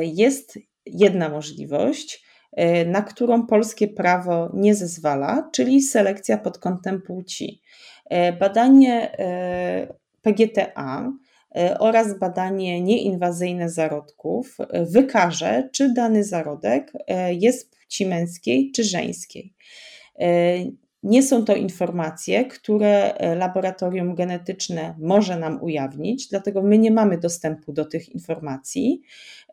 Jest 0.00 0.58
jedna 0.86 1.28
możliwość, 1.28 2.24
na 2.86 3.02
którą 3.02 3.46
polskie 3.46 3.88
prawo 3.88 4.50
nie 4.54 4.74
zezwala, 4.74 5.50
czyli 5.52 5.82
selekcja 5.82 6.38
pod 6.38 6.58
kątem 6.58 7.02
płci. 7.02 7.62
Badanie 8.40 9.16
PGTA 10.22 11.12
oraz 11.78 12.18
badanie 12.18 12.80
nieinwazyjne 12.80 13.68
zarodków 13.68 14.56
wykaże, 14.72 15.68
czy 15.72 15.92
dany 15.92 16.24
zarodek 16.24 16.92
jest 17.30 17.76
płci 17.76 18.06
męskiej 18.06 18.72
czy 18.74 18.84
żeńskiej. 18.84 19.54
Nie 21.02 21.22
są 21.22 21.44
to 21.44 21.56
informacje, 21.56 22.44
które 22.44 23.14
e, 23.14 23.34
laboratorium 23.34 24.14
genetyczne 24.14 24.94
może 24.98 25.38
nam 25.38 25.62
ujawnić, 25.62 26.28
dlatego 26.28 26.62
my 26.62 26.78
nie 26.78 26.90
mamy 26.90 27.18
dostępu 27.18 27.72
do 27.72 27.84
tych 27.84 28.08
informacji. 28.08 29.02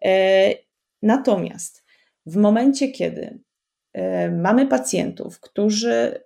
E, 0.06 0.54
natomiast 1.02 1.86
w 2.26 2.36
momencie, 2.36 2.92
kiedy 2.92 3.40
e, 3.94 4.32
mamy 4.32 4.68
pacjentów, 4.68 5.40
którzy 5.40 6.24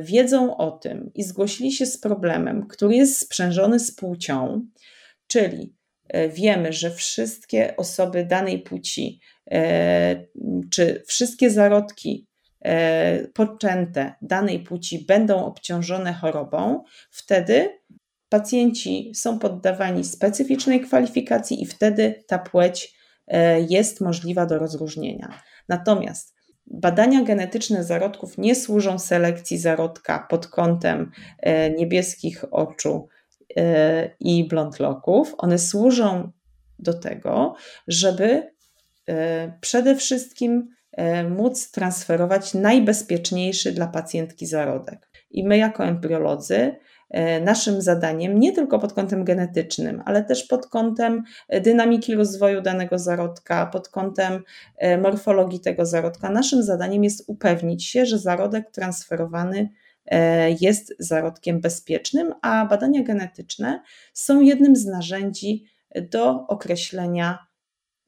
wiedzą 0.00 0.56
o 0.56 0.70
tym 0.70 1.10
i 1.14 1.22
zgłosili 1.22 1.72
się 1.72 1.86
z 1.86 1.98
problemem, 1.98 2.66
który 2.66 2.94
jest 2.94 3.18
sprzężony 3.18 3.78
z 3.78 3.94
płcią, 3.94 4.66
czyli 5.26 5.74
wiemy, 6.28 6.72
że 6.72 6.90
wszystkie 6.90 7.76
osoby 7.76 8.24
danej 8.24 8.58
płci, 8.58 9.20
czy 10.70 11.02
wszystkie 11.06 11.50
zarodki 11.50 12.26
E, 12.64 13.28
poczęte 13.34 14.14
danej 14.22 14.60
płci 14.60 15.04
będą 15.04 15.44
obciążone 15.44 16.12
chorobą, 16.12 16.84
wtedy 17.10 17.78
pacjenci 18.28 19.12
są 19.14 19.38
poddawani 19.38 20.04
specyficznej 20.04 20.80
kwalifikacji 20.80 21.62
i 21.62 21.66
wtedy 21.66 22.24
ta 22.26 22.38
płeć 22.38 22.94
e, 23.26 23.60
jest 23.60 24.00
możliwa 24.00 24.46
do 24.46 24.58
rozróżnienia. 24.58 25.42
Natomiast 25.68 26.34
badania 26.66 27.22
genetyczne 27.22 27.84
zarodków 27.84 28.38
nie 28.38 28.54
służą 28.54 28.98
selekcji 28.98 29.58
zarodka 29.58 30.26
pod 30.30 30.46
kątem 30.46 31.10
e, 31.38 31.70
niebieskich 31.70 32.44
oczu 32.50 33.08
i 34.20 34.48
blondloków. 34.48 35.34
One 35.38 35.58
służą 35.58 36.30
do 36.78 36.94
tego, 36.94 37.54
żeby 37.88 38.52
przede 39.60 39.96
wszystkim 39.96 40.68
E, 40.92 41.24
móc 41.24 41.70
transferować 41.70 42.54
najbezpieczniejszy 42.54 43.72
dla 43.72 43.86
pacjentki 43.86 44.46
zarodek. 44.46 45.08
I 45.30 45.44
my, 45.44 45.58
jako 45.58 45.84
embriolodzy, 45.84 46.56
e, 46.56 46.76
naszym 47.40 47.82
zadaniem, 47.82 48.40
nie 48.40 48.52
tylko 48.52 48.78
pod 48.78 48.92
kątem 48.92 49.24
genetycznym, 49.24 50.02
ale 50.04 50.24
też 50.24 50.44
pod 50.44 50.66
kątem 50.66 51.22
e, 51.48 51.60
dynamiki 51.60 52.14
rozwoju 52.14 52.60
danego 52.62 52.98
zarodka, 52.98 53.66
pod 53.66 53.88
kątem 53.88 54.42
morfologii 55.02 55.60
tego 55.60 55.86
zarodka, 55.86 56.30
naszym 56.30 56.62
zadaniem 56.62 57.04
jest 57.04 57.24
upewnić 57.26 57.84
się, 57.84 58.06
że 58.06 58.18
zarodek 58.18 58.70
transferowany 58.70 59.68
jest 60.60 60.94
zarodkiem 60.98 61.60
bezpiecznym, 61.60 62.34
a 62.42 62.66
badania 62.66 63.02
genetyczne 63.02 63.82
są 64.12 64.40
jednym 64.40 64.76
z 64.76 64.86
narzędzi 64.86 65.64
do 66.10 66.46
określenia 66.46 67.46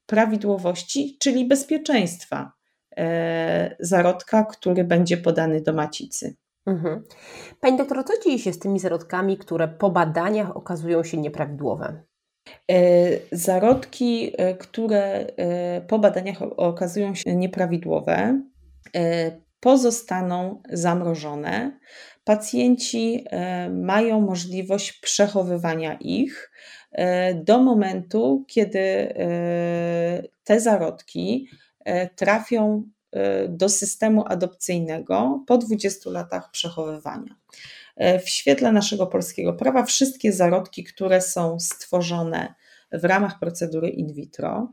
prawidłowości, 0.07 1.17
czyli 1.21 1.49
bezpieczeństwa 1.49 2.53
E, 2.99 3.77
zarodka, 3.81 4.45
który 4.45 4.85
będzie 4.85 5.17
podany 5.17 5.61
do 5.61 5.73
macicy. 5.73 6.37
Mhm. 6.67 7.05
Pani 7.61 7.79
doktor, 7.79 8.05
co 8.05 8.13
dzieje 8.25 8.39
się 8.39 8.53
z 8.53 8.59
tymi 8.59 8.81
zarodkami, 8.81 9.39
które 9.39 9.69
po 9.69 9.91
badaniach 9.91 10.57
okazują 10.57 11.05
się 11.05 11.17
nieprawidłowe? 11.17 12.03
E, 12.71 12.77
zarodki, 13.33 14.33
e, 14.39 14.55
które 14.55 15.27
po 15.89 15.99
badaniach 15.99 16.43
okazują 16.57 17.15
się 17.15 17.37
nieprawidłowe, 17.37 18.41
pozostaną 19.61 20.63
zamrożone. 20.73 21.79
Pacjenci 22.25 23.25
mają 23.71 24.21
możliwość 24.21 24.93
przechowywania 24.93 25.95
ich 26.01 26.51
do 27.35 27.59
momentu, 27.59 28.45
kiedy 28.49 29.15
te 30.45 30.61
zarodki 30.61 31.49
E, 31.85 32.09
trafią 32.09 32.83
e, 32.83 32.94
do 33.49 33.69
systemu 33.69 34.25
adopcyjnego 34.27 35.45
po 35.47 35.59
20 35.59 36.11
latach 36.11 36.51
przechowywania. 36.51 37.37
E, 37.97 38.19
w 38.19 38.29
świetle 38.29 38.73
naszego 38.73 39.07
polskiego 39.07 39.53
prawa 39.53 39.85
wszystkie 39.85 40.33
zarodki, 40.33 40.85
które 40.85 41.21
są 41.21 41.61
stworzone 41.61 42.55
w 42.93 43.05
ramach 43.05 43.39
procedury 43.39 43.89
in 43.89 44.13
vitro, 44.13 44.71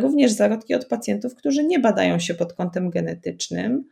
również 0.00 0.32
zarodki 0.32 0.74
od 0.74 0.86
pacjentów, 0.86 1.34
którzy 1.34 1.64
nie 1.64 1.78
badają 1.78 2.18
się 2.18 2.34
pod 2.34 2.52
kątem 2.52 2.90
genetycznym, 2.90 3.84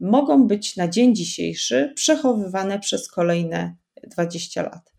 mogą 0.00 0.46
być 0.46 0.76
na 0.76 0.88
dzień 0.88 1.14
dzisiejszy 1.14 1.92
przechowywane 1.96 2.78
przez 2.78 3.08
kolejne 3.08 3.74
20 4.02 4.62
lat 4.62 4.94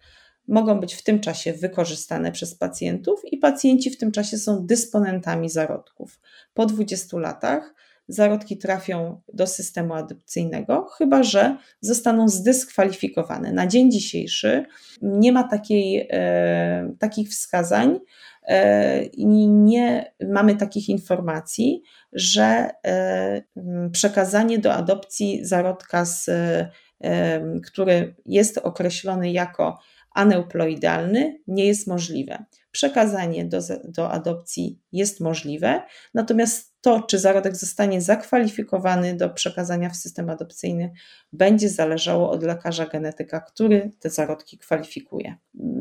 mogą 0.48 0.80
być 0.80 0.94
w 0.94 1.04
tym 1.04 1.20
czasie 1.20 1.54
wykorzystane 1.54 2.32
przez 2.32 2.56
pacjentów 2.56 3.22
i 3.26 3.38
pacjenci 3.38 3.90
w 3.90 3.98
tym 3.98 4.12
czasie 4.12 4.38
są 4.38 4.66
dysponentami 4.66 5.50
zarodków. 5.50 6.20
Po 6.54 6.66
20 6.66 7.18
latach 7.18 7.74
zarodki 8.08 8.58
trafią 8.58 9.22
do 9.34 9.48
systemu 9.48 9.94
adopcyjnego, 9.94 10.88
chyba 10.98 11.24
że 11.24 11.58
zostaną 11.82 12.28
zdyskwalifikowane. 12.28 13.54
Na 13.54 13.68
dzień 13.68 13.92
dzisiejszy 13.92 14.66
nie 15.02 15.32
ma 15.32 15.44
takiej, 15.44 16.08
e, 16.12 16.96
takich 17.00 17.30
wskazań 17.30 18.00
e, 18.44 19.04
i 19.04 19.28
nie 19.48 20.14
mamy 20.30 20.56
takich 20.56 20.90
informacji, 20.90 21.82
że 22.14 22.70
e, 22.86 23.44
przekazanie 23.92 24.60
do 24.60 24.74
adopcji 24.74 25.46
zarodka, 25.46 26.06
z, 26.06 26.30
e, 26.30 26.72
który 27.66 28.16
jest 28.26 28.58
określony 28.58 29.32
jako 29.32 29.80
aneuploidalny 30.16 31.40
nie 31.48 31.66
jest 31.66 31.88
możliwe. 31.88 32.46
Przekazanie 32.72 33.46
do, 33.46 33.60
do 33.84 34.12
adopcji 34.12 34.80
jest 34.92 35.20
możliwe, 35.20 35.82
natomiast 36.14 36.75
to, 36.86 37.02
czy 37.02 37.20
zarodek 37.20 37.56
zostanie 37.56 38.02
zakwalifikowany 38.02 39.16
do 39.16 39.30
przekazania 39.30 39.90
w 39.90 39.96
system 39.96 40.30
adopcyjny, 40.30 40.92
będzie 41.34 41.70
zależało 41.70 42.32
od 42.32 42.44
lekarza 42.44 42.86
genetyka, 42.86 43.40
który 43.40 43.92
te 44.00 44.10
zarodki 44.10 44.58
kwalifikuje. 44.58 45.36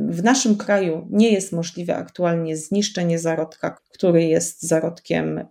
W 0.09 0.23
naszym 0.23 0.57
kraju 0.57 1.09
nie 1.11 1.33
jest 1.33 1.53
możliwe 1.53 1.97
aktualnie 1.97 2.57
zniszczenie 2.57 3.19
zarodka, 3.19 3.79
który 3.91 4.25
jest 4.25 4.63
zarodkiem 4.63 5.39
y, 5.39 5.45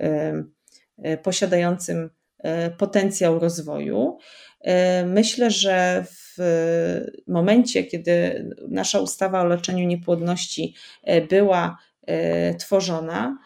y, 1.05 1.17
posiadającym 1.17 2.09
y, 2.39 2.71
potencjał 2.77 3.39
rozwoju. 3.39 4.17
Myślę, 5.05 5.51
że 5.51 6.05
w 6.09 6.37
momencie, 7.27 7.83
kiedy 7.83 8.45
nasza 8.69 8.99
ustawa 8.99 9.41
o 9.41 9.45
leczeniu 9.45 9.87
niepłodności 9.87 10.75
była 11.29 11.77
tworzona, 12.59 13.37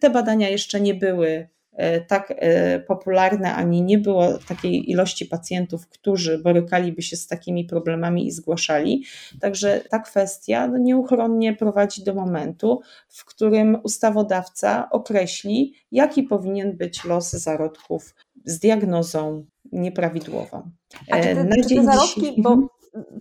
te 0.00 0.10
badania 0.10 0.48
jeszcze 0.48 0.80
nie 0.80 0.94
były 0.94 1.48
E, 1.78 2.00
tak 2.00 2.34
e, 2.36 2.80
popularne, 2.80 3.54
ani 3.54 3.82
nie 3.82 3.98
było 3.98 4.38
takiej 4.48 4.90
ilości 4.90 5.26
pacjentów, 5.26 5.88
którzy 5.88 6.38
borykaliby 6.38 7.02
się 7.02 7.16
z 7.16 7.26
takimi 7.26 7.64
problemami 7.64 8.26
i 8.26 8.30
zgłaszali. 8.30 9.04
Także 9.40 9.80
ta 9.90 9.98
kwestia 9.98 10.68
no, 10.68 10.78
nieuchronnie 10.78 11.56
prowadzi 11.56 12.04
do 12.04 12.14
momentu, 12.14 12.80
w 13.08 13.24
którym 13.24 13.78
ustawodawca 13.82 14.88
określi, 14.90 15.74
jaki 15.92 16.22
powinien 16.22 16.76
być 16.76 17.04
los 17.04 17.30
zarodków 17.30 18.14
z 18.44 18.58
diagnozą 18.58 19.44
nieprawidłową. 19.72 20.70
A 21.10 21.16
czy 21.16 21.22
te, 21.22 21.40
e, 21.40 21.62
czy 21.68 21.74
te 21.74 21.84
zarodki, 21.84 22.42
bo 22.42 22.50
mhm 22.50 22.68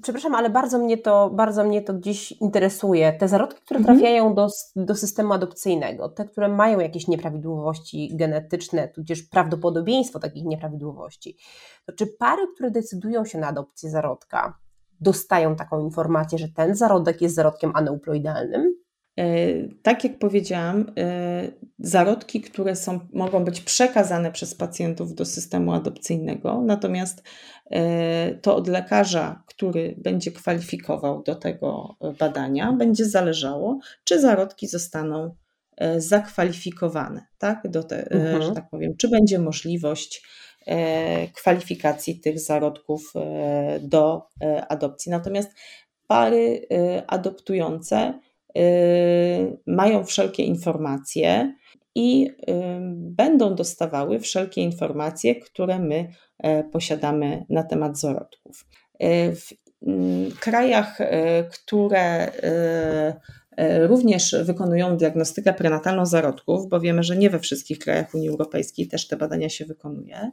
przepraszam, 0.01 0.36
ale 0.36 0.49
bardzo 0.49 0.80
mnie 0.80 0.97
to, 0.97 1.30
bardzo 1.30 1.63
mnie 1.63 1.82
to 1.82 1.93
dziś 1.93 2.32
interesuje. 2.32 3.13
Te 3.13 3.28
zarodki, 3.28 3.61
które 3.61 3.80
mhm. 3.80 3.97
trafiają 3.97 4.36
do, 4.36 4.47
do 4.75 4.95
systemu 4.95 5.34
adopcyjnego, 5.34 6.09
te, 6.09 6.25
które 6.25 6.47
mają 6.47 6.80
jakieś 6.80 7.07
nieprawidłowości 7.07 8.15
genetyczne, 8.15 8.88
tudzież 8.88 9.23
prawdopodobieństwo 9.23 10.19
takich 10.19 10.45
nieprawidłowości, 10.45 11.38
to 11.86 11.93
czy 11.93 12.07
pary, 12.07 12.41
które 12.53 12.71
decydują 12.71 13.25
się 13.25 13.38
na 13.38 13.47
adopcję 13.47 13.89
zarodka, 13.89 14.57
dostają 15.01 15.55
taką 15.55 15.80
informację, 15.80 16.38
że 16.38 16.47
ten 16.47 16.75
zarodek 16.75 17.21
jest 17.21 17.36
zarodkiem 17.36 17.71
aneuploidalnym? 17.75 18.76
E, 19.18 19.24
tak 19.82 20.03
jak 20.03 20.20
powiedziałam, 20.20 20.91
e, 20.97 21.47
zarodki, 21.80 22.41
które 22.41 22.76
są, 22.76 22.99
mogą 23.13 23.43
być 23.43 23.61
przekazane 23.61 24.32
przez 24.32 24.55
pacjentów 24.55 25.15
do 25.15 25.26
systemu 25.26 25.74
adopcyjnego, 25.74 26.61
natomiast 26.61 27.24
e, 27.72 28.36
to 28.36 28.55
od 28.55 28.68
lekarza, 28.68 29.43
który 29.47 29.95
będzie 29.97 30.32
kwalifikował 30.32 31.24
do 31.24 31.36
tego 31.36 31.95
badania, 32.20 32.74
będzie 32.74 33.05
zależało, 33.05 33.80
czy 34.03 34.22
zarodki 34.22 34.68
zostaną 34.68 35.36
zakwalifikowane, 35.97 37.26
tak, 37.38 37.70
do 37.70 37.84
te, 37.84 38.11
mhm. 38.11 38.41
że 38.41 38.51
tak 38.51 38.70
powiem, 38.70 38.97
czy 38.97 39.09
będzie 39.09 39.39
możliwość 39.39 40.28
kwalifikacji 41.34 42.20
tych 42.20 42.39
zarodków 42.39 43.13
do 43.82 44.28
adopcji. 44.70 45.11
Natomiast 45.11 45.51
pary 46.07 46.68
adoptujące 47.07 48.13
mają 49.68 50.04
wszelkie 50.04 50.43
informacje 50.43 51.54
i 51.98 52.28
y, 52.28 52.54
będą 52.93 53.56
dostawały 53.56 54.20
wszelkie 54.20 54.62
informacje, 54.62 55.36
które 55.36 55.80
my 55.80 56.10
e, 56.39 56.64
posiadamy 56.64 57.45
na 57.50 57.64
temat 57.64 58.00
zarodków. 58.00 58.66
E, 59.00 59.36
w 59.36 59.54
mm, 59.88 60.32
krajach, 60.32 61.02
e, 61.02 61.43
które 61.43 62.32
również 63.88 64.36
wykonują 64.43 64.98
diagnostykę 64.98 65.54
prenatalną 65.54 66.06
zarodków, 66.06 66.70
bo 66.70 66.80
wiemy, 66.80 67.04
że 67.04 67.18
nie 67.18 67.30
we 67.30 67.39
wszystkich 67.39 67.80
krajach 67.80 68.14
Unii 68.14 68.30
Europejskiej 68.30 68.88
też 68.88 69.08
te 69.08 69.18
badania 69.18 69.50
się 69.50 69.66
wykonuje, 69.66 70.32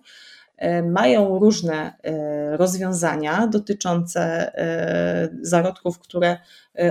mają 0.83 1.39
różne 1.39 1.93
e, 2.03 2.57
rozwiązania 2.57 3.47
dotyczące 3.47 4.21
e, 4.59 5.29
zarodków, 5.41 5.99
które 5.99 6.39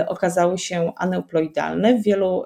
okazały 0.06 0.58
się 0.58 0.92
aneuploidalne. 0.96 1.94
W 1.94 2.02
wielu, 2.02 2.44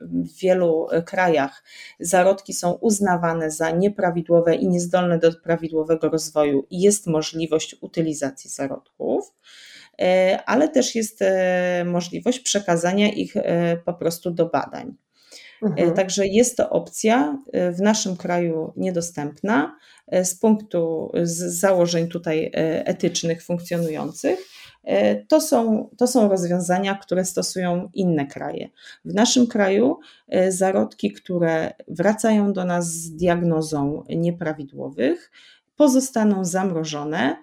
w 0.00 0.38
wielu 0.40 0.86
krajach 1.06 1.62
zarodki 2.00 2.52
są 2.52 2.72
uznawane 2.72 3.50
za 3.50 3.70
nieprawidłowe 3.70 4.54
i 4.54 4.68
niezdolne 4.68 5.18
do 5.18 5.32
prawidłowego 5.32 6.08
rozwoju 6.08 6.66
i 6.70 6.80
jest 6.80 7.06
możliwość 7.06 7.76
utylizacji 7.80 8.50
zarodków 8.50 9.34
ale 10.46 10.68
też 10.68 10.94
jest 10.94 11.20
możliwość 11.84 12.40
przekazania 12.40 13.08
ich 13.08 13.34
po 13.84 13.94
prostu 13.94 14.30
do 14.30 14.46
badań. 14.46 14.96
Mhm. 15.62 15.94
Także 15.94 16.26
jest 16.26 16.56
to 16.56 16.70
opcja 16.70 17.38
w 17.52 17.80
naszym 17.80 18.16
kraju 18.16 18.72
niedostępna. 18.76 19.76
E, 20.06 20.24
z 20.24 20.34
punktu 20.34 21.12
z 21.22 21.58
założeń 21.60 22.08
tutaj 22.08 22.44
e, 22.44 22.50
etycznych 22.86 23.42
funkcjonujących, 23.42 24.38
e, 24.84 25.16
to 25.16 25.40
są, 25.40 25.88
to 25.98 26.06
są 26.06 26.28
rozwiązania, 26.28 26.94
które 26.94 27.24
stosują 27.24 27.90
inne 27.94 28.26
kraje. 28.26 28.68
W 29.04 29.14
naszym 29.14 29.46
kraju 29.46 29.98
zarodki, 30.48 31.12
które 31.12 31.72
wracają 31.88 32.52
do 32.52 32.64
nas 32.64 32.86
z 32.86 33.16
diagnozą 33.16 34.04
nieprawidłowych, 34.08 35.30
pozostaną 35.76 36.44
zamrożone 36.44 37.36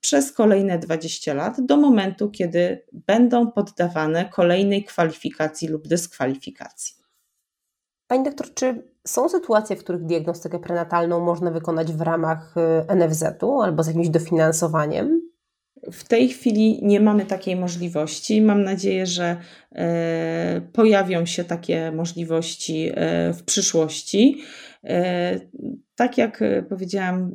przez 0.00 0.32
kolejne 0.32 0.78
20 0.78 1.34
lat 1.34 1.66
do 1.66 1.76
momentu, 1.76 2.30
kiedy 2.30 2.82
będą 2.92 3.52
poddawane 3.52 4.24
kolejnej 4.24 4.84
kwalifikacji 4.84 5.68
lub 5.68 5.88
dyskwalifikacji. 5.88 7.03
Pani 8.14 8.24
doktor, 8.24 8.54
czy 8.54 8.82
są 9.06 9.28
sytuacje, 9.28 9.76
w 9.76 9.84
których 9.84 10.04
diagnostykę 10.04 10.58
prenatalną 10.58 11.20
można 11.20 11.50
wykonać 11.50 11.92
w 11.92 12.00
ramach 12.00 12.54
y, 12.90 12.96
NFZ-u 12.96 13.60
albo 13.60 13.82
z 13.82 13.86
jakimś 13.86 14.08
dofinansowaniem? 14.08 15.30
W 15.92 16.04
tej 16.04 16.28
chwili 16.28 16.80
nie 16.82 17.00
mamy 17.00 17.26
takiej 17.26 17.56
możliwości. 17.56 18.42
Mam 18.42 18.62
nadzieję, 18.62 19.06
że 19.06 19.36
e, 19.72 20.60
pojawią 20.72 21.26
się 21.26 21.44
takie 21.44 21.92
możliwości 21.92 22.90
e, 22.94 23.32
w 23.32 23.42
przyszłości. 23.42 24.42
Tak 25.94 26.18
jak 26.18 26.40
powiedziałam, 26.68 27.30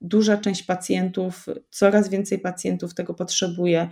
duża 0.00 0.36
część 0.36 0.62
pacjentów, 0.62 1.46
coraz 1.70 2.08
więcej 2.08 2.38
pacjentów 2.38 2.94
tego 2.94 3.14
potrzebuje 3.14 3.88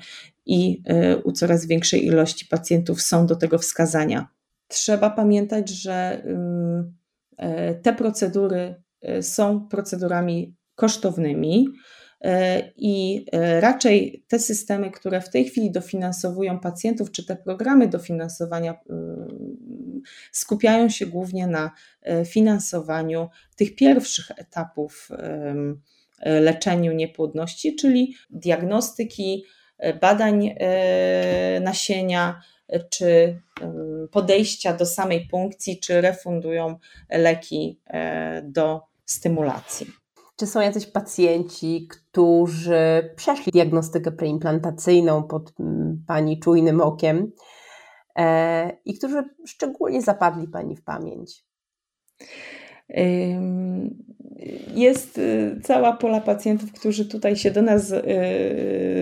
i 0.46 0.82
u 1.24 1.32
coraz 1.32 1.66
większej 1.66 2.06
ilości 2.06 2.46
pacjentów 2.46 3.02
są 3.02 3.26
do 3.26 3.36
tego 3.36 3.58
wskazania 3.58 4.28
trzeba 4.72 5.10
pamiętać, 5.10 5.70
że 5.70 6.22
e, 7.38 7.74
te 7.74 7.92
procedury 7.92 8.82
e, 9.02 9.22
są 9.22 9.68
procedurami 9.68 10.56
kosztownymi 10.74 11.68
e, 12.20 12.62
i 12.76 13.26
raczej 13.60 14.24
te 14.28 14.38
systemy, 14.38 14.90
które 14.90 15.20
w 15.20 15.30
tej 15.30 15.44
chwili 15.44 15.70
dofinansowują 15.70 16.60
pacjentów, 16.60 17.10
czy 17.10 17.26
te 17.26 17.36
programy 17.36 17.88
dofinansowania 17.88 18.74
skupiają 20.32 20.88
się 20.88 21.06
głównie 21.06 21.46
na 21.46 21.70
finansowaniu 22.26 23.28
tych 23.56 23.74
pierwszych 23.74 24.30
etapów 24.36 25.08
leczeniu 26.24 26.92
niepłodności, 26.92 27.76
czyli 27.76 28.14
diagnostyki, 28.30 29.44
badań 30.00 30.54
nasienia, 31.60 32.42
czy 32.90 33.40
podejścia 34.10 34.72
do 34.72 34.86
samej 34.86 35.28
punkcji, 35.30 35.80
czy 35.80 36.00
refundują 36.00 36.78
leki 37.10 37.80
e, 37.86 38.42
do 38.42 38.80
stymulacji. 39.04 39.86
Czy 40.36 40.46
są 40.46 40.60
jacyś 40.60 40.86
pacjenci, 40.86 41.88
którzy 41.90 43.10
przeszli 43.16 43.52
diagnostykę 43.52 44.12
preimplantacyjną 44.12 45.22
pod 45.22 45.52
Pani 46.06 46.40
czujnym 46.40 46.80
okiem 46.80 47.32
e, 48.16 48.70
i 48.84 48.94
którzy 48.98 49.24
szczególnie 49.46 50.02
zapadli 50.02 50.48
Pani 50.48 50.76
w 50.76 50.84
pamięć? 50.84 51.44
Jest 54.74 55.18
y, 55.18 55.60
cała 55.62 55.92
pola 55.92 56.20
pacjentów, 56.20 56.72
którzy 56.72 57.08
tutaj 57.08 57.36
się 57.36 57.50
do 57.50 57.62
nas 57.62 57.90
y, 57.90 58.02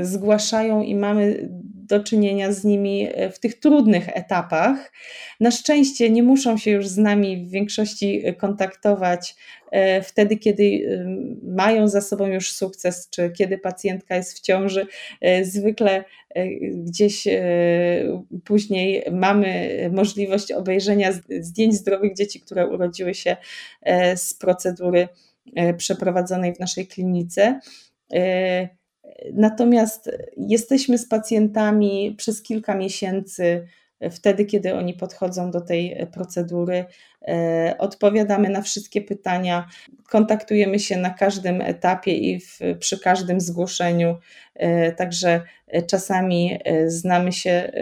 zgłaszają 0.03 0.83
i 0.83 0.95
mamy 0.95 1.51
do 1.91 2.01
czynienia 2.01 2.53
z 2.53 2.65
nimi 2.65 3.09
e, 3.13 3.31
w 3.31 3.39
tych 3.39 3.61
trudnych 3.61 4.09
etapach. 4.09 4.93
Na 5.41 5.51
szczęście 5.51 6.11
nie 6.11 6.23
muszą 6.23 6.59
się 6.59 6.71
już 6.71 6.89
z 6.89 6.99
nami 6.99 7.37
w 7.37 7.51
większości 7.51 8.23
e, 8.25 8.33
kontaktować 8.33 9.37
e, 9.71 10.03
wtedy, 10.03 10.37
kiedy 10.37 10.89
mają 11.43 11.89
za 11.89 12.01
sobą 12.01 12.27
już 12.27 12.53
sukces, 12.53 13.09
czy 13.11 13.31
kiedy 13.31 13.59
pacjentka 13.59 14.17
jest 14.17 14.39
w 14.39 14.41
ciąży. 14.41 14.87
Zwykle 15.43 16.05
gdzieś 16.73 17.25
później 18.45 19.05
mamy 19.13 19.71
możliwość 19.93 20.53
obejrzenia 20.53 21.13
zdjęć 21.41 21.75
zdrowych 21.75 22.15
dzieci, 22.15 22.41
które 22.41 22.67
urodziły 22.67 23.15
się 23.15 23.37
z 24.17 24.35
procedury 24.35 25.09
przeprowadzonej 25.77 26.55
w 26.55 26.61
naszej 26.61 26.87
klinice. 26.87 27.61
Natomiast 29.33 30.11
jesteśmy 30.37 30.99
z 30.99 31.09
pacjentami 31.09 32.15
przez 32.19 32.43
kilka 32.43 32.75
miesięcy, 32.75 33.67
wtedy, 34.11 34.45
kiedy 34.45 34.75
oni 34.75 34.95
podchodzą 34.95 35.51
do 35.51 35.61
tej 35.61 36.07
procedury, 36.13 36.85
e, 37.29 37.75
odpowiadamy 37.79 38.49
na 38.49 38.63
wszystkie 38.63 39.01
pytania, 39.03 39.69
kontaktujemy 40.09 40.79
się 40.79 40.97
na 40.97 41.11
każdym 41.11 41.61
etapie 41.61 42.13
i 42.13 42.41
w, 42.41 42.59
przy 42.79 42.99
każdym 42.99 43.41
zgłoszeniu. 43.41 44.17
E, 44.55 44.93
także 44.93 45.43
czasami 45.87 46.59
e, 46.65 46.91
znamy 46.91 47.33
się 47.33 47.73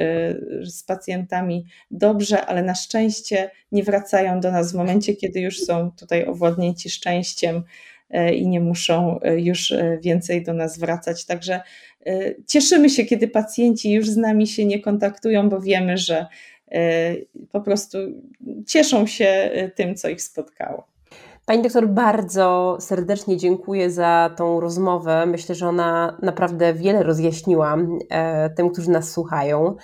z 0.65 0.83
pacjentami 0.83 1.65
dobrze, 1.91 2.47
ale 2.47 2.63
na 2.63 2.75
szczęście 2.75 3.51
nie 3.73 3.83
wracają 3.83 4.41
do 4.41 4.53
nas 4.53 4.73
w 4.73 4.77
momencie, 4.77 5.17
kiedy 5.17 5.41
już 5.41 5.61
są 5.61 5.91
tutaj 5.91 6.27
owładnięci 6.27 6.91
szczęściem 6.91 7.65
i 8.35 8.49
nie 8.49 8.61
muszą 8.61 9.21
e, 9.21 9.41
już 9.41 9.71
e, 9.71 9.99
więcej 10.03 10.45
do 10.45 10.53
nas 10.53 10.79
wracać. 10.79 11.25
Także 11.25 11.61
cieszymy 12.47 12.91
się, 12.91 13.05
kiedy 13.05 13.29
pacjenci 13.29 13.93
już 13.93 14.11
z 14.11 14.17
nami 14.17 14.47
się 14.47 14.65
nie 14.65 14.81
kontaktują, 14.81 15.49
bo 15.49 15.61
wiemy, 15.61 15.99
że 15.99 16.27
po 17.53 17.61
prostu 17.61 17.99
cieszą 18.67 19.07
się 19.07 19.51
tym, 19.75 19.95
co 19.95 20.09
ich 20.09 20.23
spotkało. 20.23 20.87
Pani 21.49 21.63
doktor, 21.63 21.89
bardzo 21.89 22.77
serdecznie 22.81 23.37
dziękuję 23.37 23.91
za 23.91 24.31
tą 24.37 24.61
rozmowę. 24.61 25.27
Myślę, 25.27 25.55
że 25.55 25.69
ona 25.69 26.19
naprawdę 26.23 26.75
wiele 26.75 27.03
rozjaśniła 27.03 27.77
e, 28.11 28.51
tym, 28.51 28.71
którzy 28.71 28.91
nas 28.91 29.11
słuchają. 29.11 29.77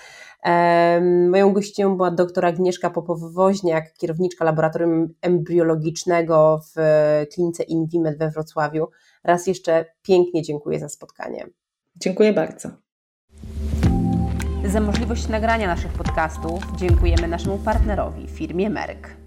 E, 0.45 1.01
moją 1.31 1.53
gościem 1.53 1.97
była 1.97 2.11
doktor 2.11 2.47
Agnieszka 2.47 2.91
Popow-Woźniak, 2.91 3.83
kierowniczka 3.99 4.45
laboratorium 4.45 5.15
embriologicznego 5.23 6.61
w 6.77 6.81
klinice 7.35 7.63
Invimed 7.63 8.19
we 8.19 8.31
Wrocławiu. 8.31 8.87
Raz 9.25 9.47
jeszcze 9.47 9.85
pięknie 10.03 10.43
dziękuję 10.43 10.81
za 10.81 10.89
spotkanie. 10.89 11.47
Dziękuję 11.97 12.33
bardzo. 12.33 12.69
Za 14.65 14.81
możliwość 14.81 15.29
nagrania 15.29 15.67
naszych 15.67 15.93
podcastów 15.93 16.63
dziękujemy 16.77 17.29
naszemu 17.29 17.59
partnerowi, 17.59 18.29
firmie 18.29 18.71
Merck. 18.71 19.24